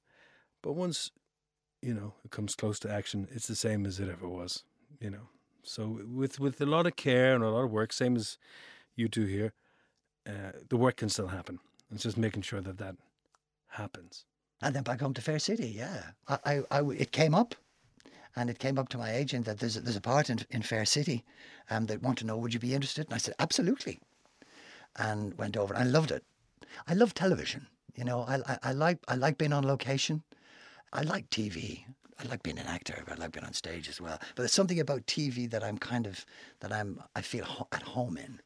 but 0.62 0.74
once, 0.74 1.12
you 1.82 1.94
know, 1.94 2.14
it 2.24 2.32
comes 2.32 2.56
close 2.56 2.80
to 2.80 2.92
action, 2.92 3.28
it's 3.32 3.48
the 3.48 3.56
same 3.56 3.86
as 3.86 4.00
it 4.00 4.10
ever 4.10 4.28
was, 4.28 4.64
you 5.00 5.10
know. 5.10 5.30
So 5.64 6.02
with, 6.08 6.40
with 6.40 6.62
a 6.62 6.66
lot 6.66 6.86
of 6.86 6.96
care 6.96 7.34
and 7.34 7.44
a 7.44 7.50
lot 7.50 7.64
of 7.64 7.72
work, 7.72 7.94
same 7.94 8.16
as 8.16 8.38
you 8.96 9.08
do 9.08 9.26
here, 9.26 9.54
uh, 10.28 10.52
the 10.70 10.78
work 10.78 10.98
can 10.98 11.10
still 11.10 11.28
happen. 11.28 11.60
It's 11.92 12.04
just 12.04 12.18
making 12.18 12.44
sure 12.44 12.62
that 12.62 12.78
that 12.78 12.96
happens. 13.70 14.26
And 14.62 14.76
then 14.76 14.84
back 14.84 15.02
home 15.02 15.14
to 15.16 15.22
Fair 15.22 15.40
City, 15.40 15.68
yeah. 15.68 16.02
I, 16.28 16.38
I, 16.46 16.80
I, 16.80 16.82
it 16.92 17.12
came 17.12 17.36
up 17.36 17.56
and 18.36 18.50
it 18.50 18.60
came 18.60 18.78
up 18.80 18.90
to 18.90 18.98
my 18.98 19.12
agent 19.12 19.46
that 19.46 19.60
there's 19.60 19.78
a, 19.78 19.82
there's 19.82 19.96
a 19.96 20.02
part 20.02 20.30
in, 20.30 20.40
in 20.50 20.62
Fair 20.62 20.86
City 20.86 21.24
um, 21.70 21.86
that 21.86 22.02
want 22.02 22.18
to 22.20 22.26
know, 22.26 22.38
would 22.38 22.54
you 22.54 22.60
be 22.60 22.74
interested? 22.74 23.06
And 23.06 23.14
I 23.14 23.18
said, 23.18 23.36
absolutely. 23.40 24.00
And 24.96 25.38
went 25.38 25.58
over. 25.58 25.76
I 25.76 25.84
loved 25.84 26.12
it. 26.12 26.24
I 26.88 26.94
love 26.94 27.14
television. 27.14 27.68
You 27.96 28.04
know, 28.04 28.22
I, 28.22 28.38
I, 28.48 28.60
I 28.64 28.72
like 28.74 29.00
I 29.08 29.16
like 29.16 29.38
being 29.38 29.54
on 29.54 29.66
location. 29.66 30.24
I 30.92 31.02
like 31.04 31.30
TV. 31.30 31.86
I 32.20 32.28
like 32.28 32.44
being 32.44 32.58
an 32.58 32.68
actor. 32.68 33.04
I 33.08 33.16
like 33.16 33.32
being 33.32 33.46
on 33.46 33.54
stage 33.54 33.88
as 33.88 34.02
well. 34.02 34.18
But 34.20 34.44
there's 34.44 34.52
something 34.52 34.80
about 34.80 35.06
TV 35.06 35.50
that 35.50 35.64
I'm 35.64 35.78
kind 35.78 36.08
of 36.08 36.26
that 36.60 36.72
I'm 36.72 37.02
I 37.16 37.22
feel 37.22 37.46
ho- 37.46 37.68
at 37.72 37.84
home 37.84 38.18
in. 38.18 38.40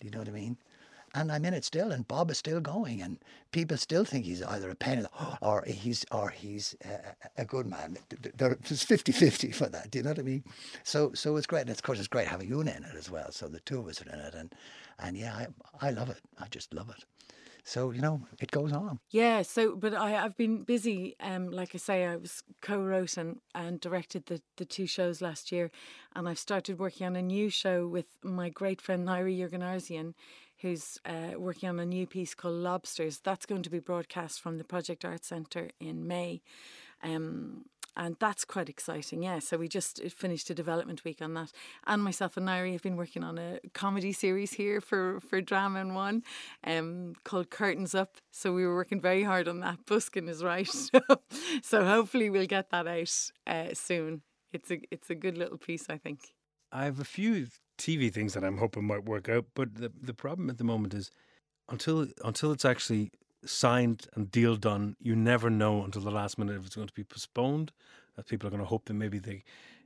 Do 0.00 0.06
you 0.06 0.10
know 0.10 0.18
what 0.18 0.28
I 0.28 0.32
mean? 0.32 0.58
And 1.14 1.30
I'm 1.30 1.44
in 1.44 1.54
it 1.54 1.64
still, 1.64 1.92
and 1.92 2.06
Bob 2.08 2.30
is 2.30 2.38
still 2.38 2.60
going, 2.60 3.00
and 3.00 3.18
people 3.52 3.76
still 3.76 4.04
think 4.04 4.24
he's 4.24 4.42
either 4.42 4.68
a 4.68 4.74
pain 4.74 5.06
or 5.40 5.64
he's 5.64 6.04
or 6.10 6.30
he's 6.30 6.74
a, 6.84 7.42
a 7.42 7.44
good 7.44 7.66
man. 7.66 7.96
There's 8.36 8.84
50-50 8.84 9.54
for 9.54 9.66
that. 9.66 9.90
Do 9.92 9.98
you 9.98 10.02
know 10.02 10.10
what 10.10 10.18
I 10.18 10.22
mean? 10.22 10.44
So 10.82 11.12
so 11.14 11.36
it's 11.36 11.46
great, 11.46 11.62
and 11.62 11.70
of 11.70 11.82
course 11.82 11.98
it's 11.98 12.08
great 12.08 12.26
having 12.26 12.50
Una 12.52 12.72
in 12.72 12.84
it 12.84 12.96
as 12.96 13.10
well. 13.10 13.30
So 13.30 13.46
the 13.46 13.60
two 13.60 13.78
of 13.78 13.86
us 13.86 14.02
are 14.02 14.12
in 14.12 14.18
it, 14.18 14.34
and 14.34 14.52
and 14.98 15.16
yeah, 15.16 15.34
I 15.34 15.46
I 15.80 15.90
love 15.90 16.10
it. 16.10 16.20
I 16.38 16.48
just 16.48 16.74
love 16.74 16.90
it. 16.90 17.04
So 17.66 17.92
you 17.92 18.02
know, 18.02 18.20
it 18.40 18.50
goes 18.50 18.72
on. 18.72 19.00
Yeah. 19.10 19.40
So, 19.42 19.74
but 19.74 19.94
I 19.94 20.22
I've 20.22 20.36
been 20.36 20.64
busy. 20.64 21.16
Um, 21.18 21.50
like 21.50 21.74
I 21.74 21.78
say, 21.78 22.04
I 22.04 22.16
was 22.16 22.42
co-wrote 22.60 23.16
and, 23.16 23.40
and 23.54 23.80
directed 23.80 24.26
the 24.26 24.42
the 24.56 24.66
two 24.66 24.86
shows 24.86 25.22
last 25.22 25.50
year, 25.50 25.70
and 26.14 26.28
I've 26.28 26.38
started 26.38 26.78
working 26.78 27.06
on 27.06 27.16
a 27.16 27.22
new 27.22 27.48
show 27.48 27.88
with 27.88 28.06
my 28.22 28.50
great 28.50 28.82
friend 28.82 29.06
Nyree 29.08 29.38
Yergainharsian 29.38 30.12
who's 30.64 30.98
uh, 31.04 31.38
working 31.38 31.68
on 31.68 31.78
a 31.78 31.84
new 31.84 32.06
piece 32.06 32.34
called 32.34 32.54
Lobsters. 32.54 33.20
That's 33.20 33.44
going 33.44 33.62
to 33.64 33.70
be 33.70 33.80
broadcast 33.80 34.40
from 34.40 34.56
the 34.56 34.64
Project 34.64 35.04
Arts 35.04 35.28
Centre 35.28 35.68
in 35.78 36.06
May. 36.06 36.40
Um, 37.02 37.66
and 37.94 38.16
that's 38.18 38.46
quite 38.46 38.70
exciting, 38.70 39.22
yeah. 39.22 39.40
So 39.40 39.58
we 39.58 39.68
just 39.68 40.02
finished 40.04 40.48
a 40.48 40.54
development 40.54 41.04
week 41.04 41.20
on 41.20 41.34
that, 41.34 41.52
and 41.86 42.02
myself 42.02 42.38
and 42.38 42.48
Nyree 42.48 42.72
have 42.72 42.82
been 42.82 42.96
working 42.96 43.22
on 43.22 43.36
a 43.36 43.60
comedy 43.74 44.12
series 44.12 44.54
here 44.54 44.80
for 44.80 45.20
for 45.20 45.42
Drama 45.42 45.80
on 45.80 45.92
One, 45.92 46.22
um, 46.66 47.14
called 47.24 47.50
Curtains 47.50 47.94
Up. 47.94 48.16
So 48.30 48.54
we 48.54 48.66
were 48.66 48.74
working 48.74 49.02
very 49.02 49.22
hard 49.22 49.46
on 49.46 49.60
that. 49.60 49.84
Buskin 49.84 50.28
is 50.30 50.42
right, 50.42 50.66
so, 50.68 51.00
so 51.62 51.84
hopefully 51.84 52.30
we'll 52.30 52.46
get 52.46 52.70
that 52.70 52.88
out 52.88 53.30
uh, 53.46 53.74
soon. 53.74 54.22
It's 54.50 54.70
a 54.70 54.80
it's 54.90 55.10
a 55.10 55.14
good 55.14 55.36
little 55.36 55.58
piece, 55.58 55.90
I 55.90 55.98
think. 55.98 56.34
I 56.72 56.86
have 56.86 56.98
a 56.98 57.04
few 57.04 57.48
TV 57.78 58.12
things 58.12 58.34
that 58.34 58.44
I'm 58.44 58.58
hoping 58.58 58.84
might 58.84 59.04
work 59.04 59.28
out. 59.28 59.46
But 59.54 59.76
the 59.76 59.92
the 60.00 60.14
problem 60.14 60.50
at 60.50 60.58
the 60.58 60.64
moment 60.64 60.94
is 60.94 61.10
until 61.68 62.06
until 62.24 62.52
it's 62.52 62.64
actually 62.64 63.10
signed 63.44 64.06
and 64.14 64.30
deal 64.30 64.56
done, 64.56 64.96
you 65.00 65.14
never 65.14 65.50
know 65.50 65.84
until 65.84 66.02
the 66.02 66.10
last 66.10 66.38
minute 66.38 66.56
if 66.56 66.66
it's 66.66 66.76
going 66.76 66.88
to 66.88 66.94
be 66.94 67.04
postponed. 67.04 67.72
That 68.16 68.28
people 68.28 68.46
are 68.46 68.50
going 68.50 68.62
to 68.62 68.68
hope 68.68 68.84
that 68.84 68.94
maybe 68.94 69.18
they, 69.18 69.42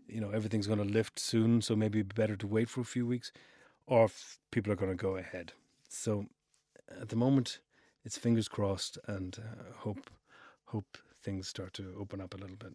you 0.07 0.21
know, 0.21 0.31
everything's 0.31 0.67
going 0.67 0.81
to 0.81 0.85
lift 0.85 1.19
soon, 1.19 1.63
so 1.63 1.75
maybe 1.75 2.03
better 2.03 2.37
to 2.37 2.47
wait 2.47 2.69
for 2.69 2.83
a 2.83 2.85
few 2.85 3.07
weeks, 3.07 3.33
or 3.87 4.05
if 4.05 4.39
people 4.51 4.71
are 4.71 4.77
going 4.77 4.91
to 4.91 5.03
go 5.03 5.17
ahead. 5.17 5.53
So 5.89 6.27
at 7.01 7.09
the 7.09 7.17
moment, 7.17 7.61
it's 8.05 8.19
fingers 8.19 8.49
crossed 8.49 8.99
and 9.07 9.39
uh, 9.39 9.73
hope 9.79 10.11
hope 10.67 10.99
things 11.23 11.49
start 11.49 11.73
to 11.75 11.95
open 11.99 12.21
up 12.21 12.35
a 12.35 12.37
little 12.37 12.57
bit. 12.57 12.75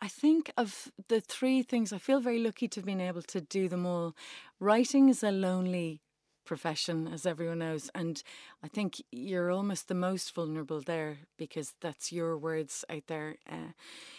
I 0.00 0.08
think 0.08 0.52
of 0.56 0.90
the 1.08 1.20
three 1.20 1.62
things, 1.62 1.92
I 1.92 1.98
feel 1.98 2.20
very 2.20 2.38
lucky 2.38 2.68
to 2.68 2.80
have 2.80 2.86
been 2.86 3.00
able 3.00 3.22
to 3.22 3.40
do 3.40 3.68
them 3.68 3.86
all. 3.86 4.14
Writing 4.60 5.08
is 5.08 5.22
a 5.22 5.30
lonely 5.30 6.02
profession, 6.44 7.08
as 7.08 7.26
everyone 7.26 7.58
knows, 7.58 7.90
and 7.94 8.22
I 8.62 8.68
think 8.68 9.02
you're 9.10 9.50
almost 9.50 9.88
the 9.88 9.94
most 9.94 10.32
vulnerable 10.34 10.80
there 10.80 11.18
because 11.36 11.74
that's 11.80 12.12
your 12.12 12.38
words 12.38 12.84
out 12.88 13.08
there 13.08 13.36
uh, 13.50 13.72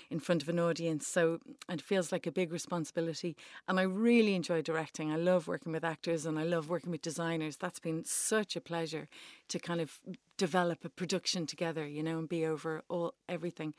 in 0.10 0.20
front 0.20 0.44
of 0.44 0.50
an 0.50 0.60
audience. 0.60 1.08
So 1.08 1.40
it 1.70 1.82
feels 1.82 2.12
like 2.12 2.28
a 2.28 2.32
big 2.32 2.52
responsibility. 2.52 3.38
And 3.68 3.80
I 3.80 3.84
really 3.84 4.36
enjoy 4.36 4.62
directing. 4.62 5.12
I 5.12 5.16
love 5.16 5.48
working 5.48 5.72
with 5.72 5.86
actors 5.86 6.26
and 6.26 6.38
I 6.38 6.44
love 6.44 6.70
working 6.70 6.92
with 6.92 7.02
designers. 7.02 7.56
That's 7.56 7.80
been 7.80 8.04
such 8.04 8.56
a 8.56 8.62
pleasure 8.62 9.08
to 9.48 9.60
kind 9.60 9.80
of 9.80 10.00
develop 10.38 10.84
a 10.84 10.90
production 10.90 11.48
together, 11.48 11.88
you 11.88 12.04
know, 12.04 12.20
and 12.20 12.30
be 12.30 12.46
over 12.46 12.84
all 12.90 13.14
everything. 13.30 13.74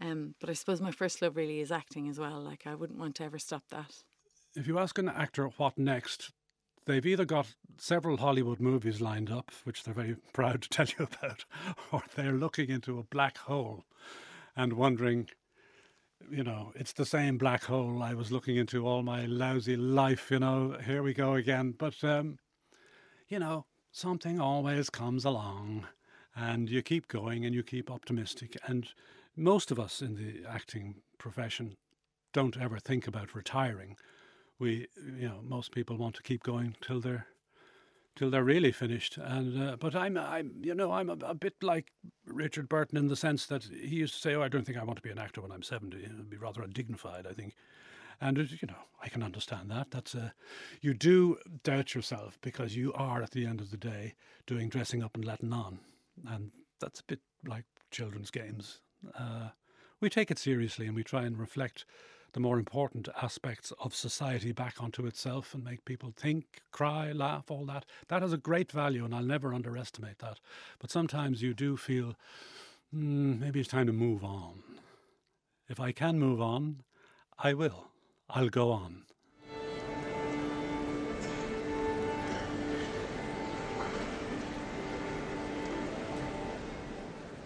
Um, 0.00 0.34
but 0.40 0.48
I 0.48 0.52
suppose 0.52 0.80
my 0.80 0.92
first 0.92 1.20
love 1.22 1.36
really 1.36 1.60
is 1.60 1.72
acting 1.72 2.08
as 2.08 2.18
well. 2.18 2.40
Like 2.40 2.66
I 2.66 2.74
wouldn't 2.74 2.98
want 2.98 3.16
to 3.16 3.24
ever 3.24 3.38
stop 3.38 3.64
that. 3.70 4.02
If 4.54 4.66
you 4.66 4.78
ask 4.78 4.98
an 4.98 5.08
actor 5.08 5.46
what 5.56 5.78
next, 5.78 6.30
they've 6.86 7.04
either 7.04 7.24
got 7.24 7.54
several 7.76 8.16
Hollywood 8.16 8.60
movies 8.60 9.00
lined 9.00 9.30
up, 9.30 9.52
which 9.64 9.84
they're 9.84 9.94
very 9.94 10.16
proud 10.32 10.62
to 10.62 10.68
tell 10.68 10.86
you 10.98 11.06
about, 11.12 11.44
or 11.92 12.02
they're 12.14 12.32
looking 12.32 12.70
into 12.70 12.98
a 12.98 13.04
black 13.04 13.38
hole 13.38 13.84
and 14.56 14.72
wondering, 14.72 15.28
you 16.30 16.42
know, 16.42 16.72
it's 16.74 16.92
the 16.92 17.06
same 17.06 17.38
black 17.38 17.64
hole 17.64 18.02
I 18.02 18.14
was 18.14 18.32
looking 18.32 18.56
into 18.56 18.86
all 18.86 19.02
my 19.02 19.26
lousy 19.26 19.76
life, 19.76 20.30
you 20.30 20.38
know, 20.38 20.76
here 20.84 21.02
we 21.02 21.14
go 21.14 21.34
again. 21.34 21.74
But, 21.76 22.02
um, 22.02 22.38
you 23.28 23.38
know, 23.38 23.66
something 23.92 24.40
always 24.40 24.90
comes 24.90 25.24
along 25.24 25.86
and 26.34 26.68
you 26.70 26.82
keep 26.82 27.08
going 27.08 27.44
and 27.44 27.54
you 27.54 27.62
keep 27.62 27.90
optimistic. 27.90 28.56
And 28.66 28.88
most 29.38 29.70
of 29.70 29.78
us 29.78 30.02
in 30.02 30.16
the 30.16 30.42
acting 30.48 30.96
profession 31.16 31.76
don't 32.32 32.60
ever 32.60 32.78
think 32.78 33.06
about 33.06 33.34
retiring. 33.34 33.96
We, 34.58 34.88
you 34.96 35.28
know, 35.28 35.40
most 35.42 35.72
people 35.72 35.96
want 35.96 36.16
to 36.16 36.22
keep 36.22 36.42
going 36.42 36.76
till 36.80 37.00
they're 37.00 37.26
till 38.16 38.30
they're 38.30 38.44
really 38.44 38.72
finished. 38.72 39.16
And 39.16 39.62
uh, 39.62 39.76
but 39.76 39.94
I'm 39.94 40.18
I'm 40.18 40.52
you 40.62 40.74
know 40.74 40.92
I'm 40.92 41.08
a, 41.08 41.16
a, 41.22 41.34
bit 41.34 41.54
like 41.62 41.92
Richard 42.26 42.68
Burton 42.68 42.98
in 42.98 43.06
the 43.06 43.16
sense 43.16 43.46
that 43.46 43.64
he 43.64 43.96
used 43.96 44.14
to 44.14 44.20
say, 44.20 44.34
"Oh, 44.34 44.42
I 44.42 44.48
don't 44.48 44.66
think 44.66 44.76
I 44.76 44.84
want 44.84 44.96
to 44.96 45.02
be 45.02 45.10
an 45.10 45.18
actor 45.18 45.40
when 45.40 45.52
I'm 45.52 45.62
70. 45.62 45.96
It 45.96 46.16
would 46.16 46.28
be 46.28 46.36
rather 46.36 46.62
undignified, 46.62 47.26
I 47.26 47.32
think." 47.32 47.54
And 48.20 48.36
you 48.36 48.66
know, 48.66 48.82
I 49.00 49.08
can 49.08 49.22
understand 49.22 49.70
that. 49.70 49.92
That's 49.92 50.16
a, 50.16 50.34
you 50.80 50.92
do 50.92 51.38
doubt 51.62 51.94
yourself 51.94 52.36
because 52.42 52.74
you 52.74 52.92
are 52.94 53.22
at 53.22 53.30
the 53.30 53.46
end 53.46 53.60
of 53.60 53.70
the 53.70 53.76
day 53.76 54.14
doing 54.46 54.68
dressing 54.68 55.04
up 55.04 55.14
and 55.14 55.24
letting 55.24 55.52
on, 55.52 55.78
and 56.28 56.50
that's 56.80 56.98
a 57.00 57.04
bit 57.04 57.20
like 57.46 57.64
children's 57.92 58.32
games. 58.32 58.80
Uh, 59.18 59.48
we 60.00 60.08
take 60.08 60.30
it 60.30 60.38
seriously 60.38 60.86
and 60.86 60.94
we 60.94 61.02
try 61.02 61.24
and 61.24 61.38
reflect 61.38 61.84
the 62.32 62.40
more 62.40 62.58
important 62.58 63.08
aspects 63.22 63.72
of 63.80 63.94
society 63.94 64.52
back 64.52 64.82
onto 64.82 65.06
itself 65.06 65.54
and 65.54 65.64
make 65.64 65.84
people 65.84 66.12
think, 66.14 66.60
cry, 66.70 67.10
laugh, 67.12 67.50
all 67.50 67.64
that. 67.64 67.86
That 68.08 68.22
has 68.22 68.32
a 68.32 68.38
great 68.38 68.70
value, 68.70 69.04
and 69.04 69.14
I'll 69.14 69.22
never 69.22 69.54
underestimate 69.54 70.18
that. 70.18 70.38
But 70.78 70.90
sometimes 70.90 71.42
you 71.42 71.54
do 71.54 71.76
feel 71.76 72.14
mm, 72.94 73.40
maybe 73.40 73.60
it's 73.60 73.68
time 73.68 73.86
to 73.86 73.92
move 73.92 74.22
on. 74.22 74.62
If 75.68 75.80
I 75.80 75.92
can 75.92 76.18
move 76.18 76.40
on, 76.40 76.82
I 77.38 77.54
will. 77.54 77.88
I'll 78.28 78.50
go 78.50 78.72
on. 78.72 79.04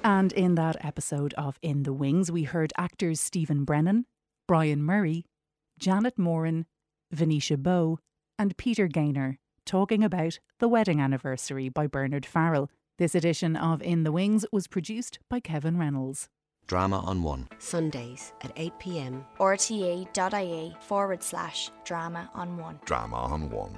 And 0.05 0.33
in 0.33 0.57
that 0.57 0.85
episode 0.85 1.33
of 1.35 1.59
In 1.63 1.85
the 1.85 1.93
Wings, 1.93 2.31
we 2.31 2.43
heard 2.43 2.73
actors 2.77 3.21
Stephen 3.21 3.65
Brennan, 3.65 4.07
Brian 4.49 4.83
Murray, 4.83 5.25
Janet 5.79 6.19
Moran, 6.19 6.67
Venetia 7.13 7.57
Bowe, 7.57 7.99
and 8.39 8.57
Peter 8.57 8.89
Gaynor 8.89 9.39
talking 9.65 10.03
about 10.03 10.41
The 10.59 10.69
Wedding 10.69 11.01
Anniversary 11.01 11.69
by 11.69 11.87
Bernard 11.87 12.27
Farrell. 12.27 12.69
This 12.99 13.15
edition 13.15 13.55
of 13.57 13.81
In 13.83 14.03
the 14.03 14.13
Wings 14.13 14.45
was 14.53 14.67
produced 14.67 15.19
by 15.31 15.41
Kevin 15.41 15.79
Reynolds. 15.79 16.29
Drama 16.67 16.99
on 17.01 17.23
One. 17.23 17.49
Sundays 17.59 18.33
at 18.43 18.53
8 18.57 18.73
pm. 18.79 19.25
rte.ie 19.39 20.77
forward 20.81 21.23
slash 21.23 21.71
drama 21.85 22.31
on 22.35 22.57
one. 22.57 22.81
Drama 22.85 23.17
on 23.17 23.51
One. 23.51 23.77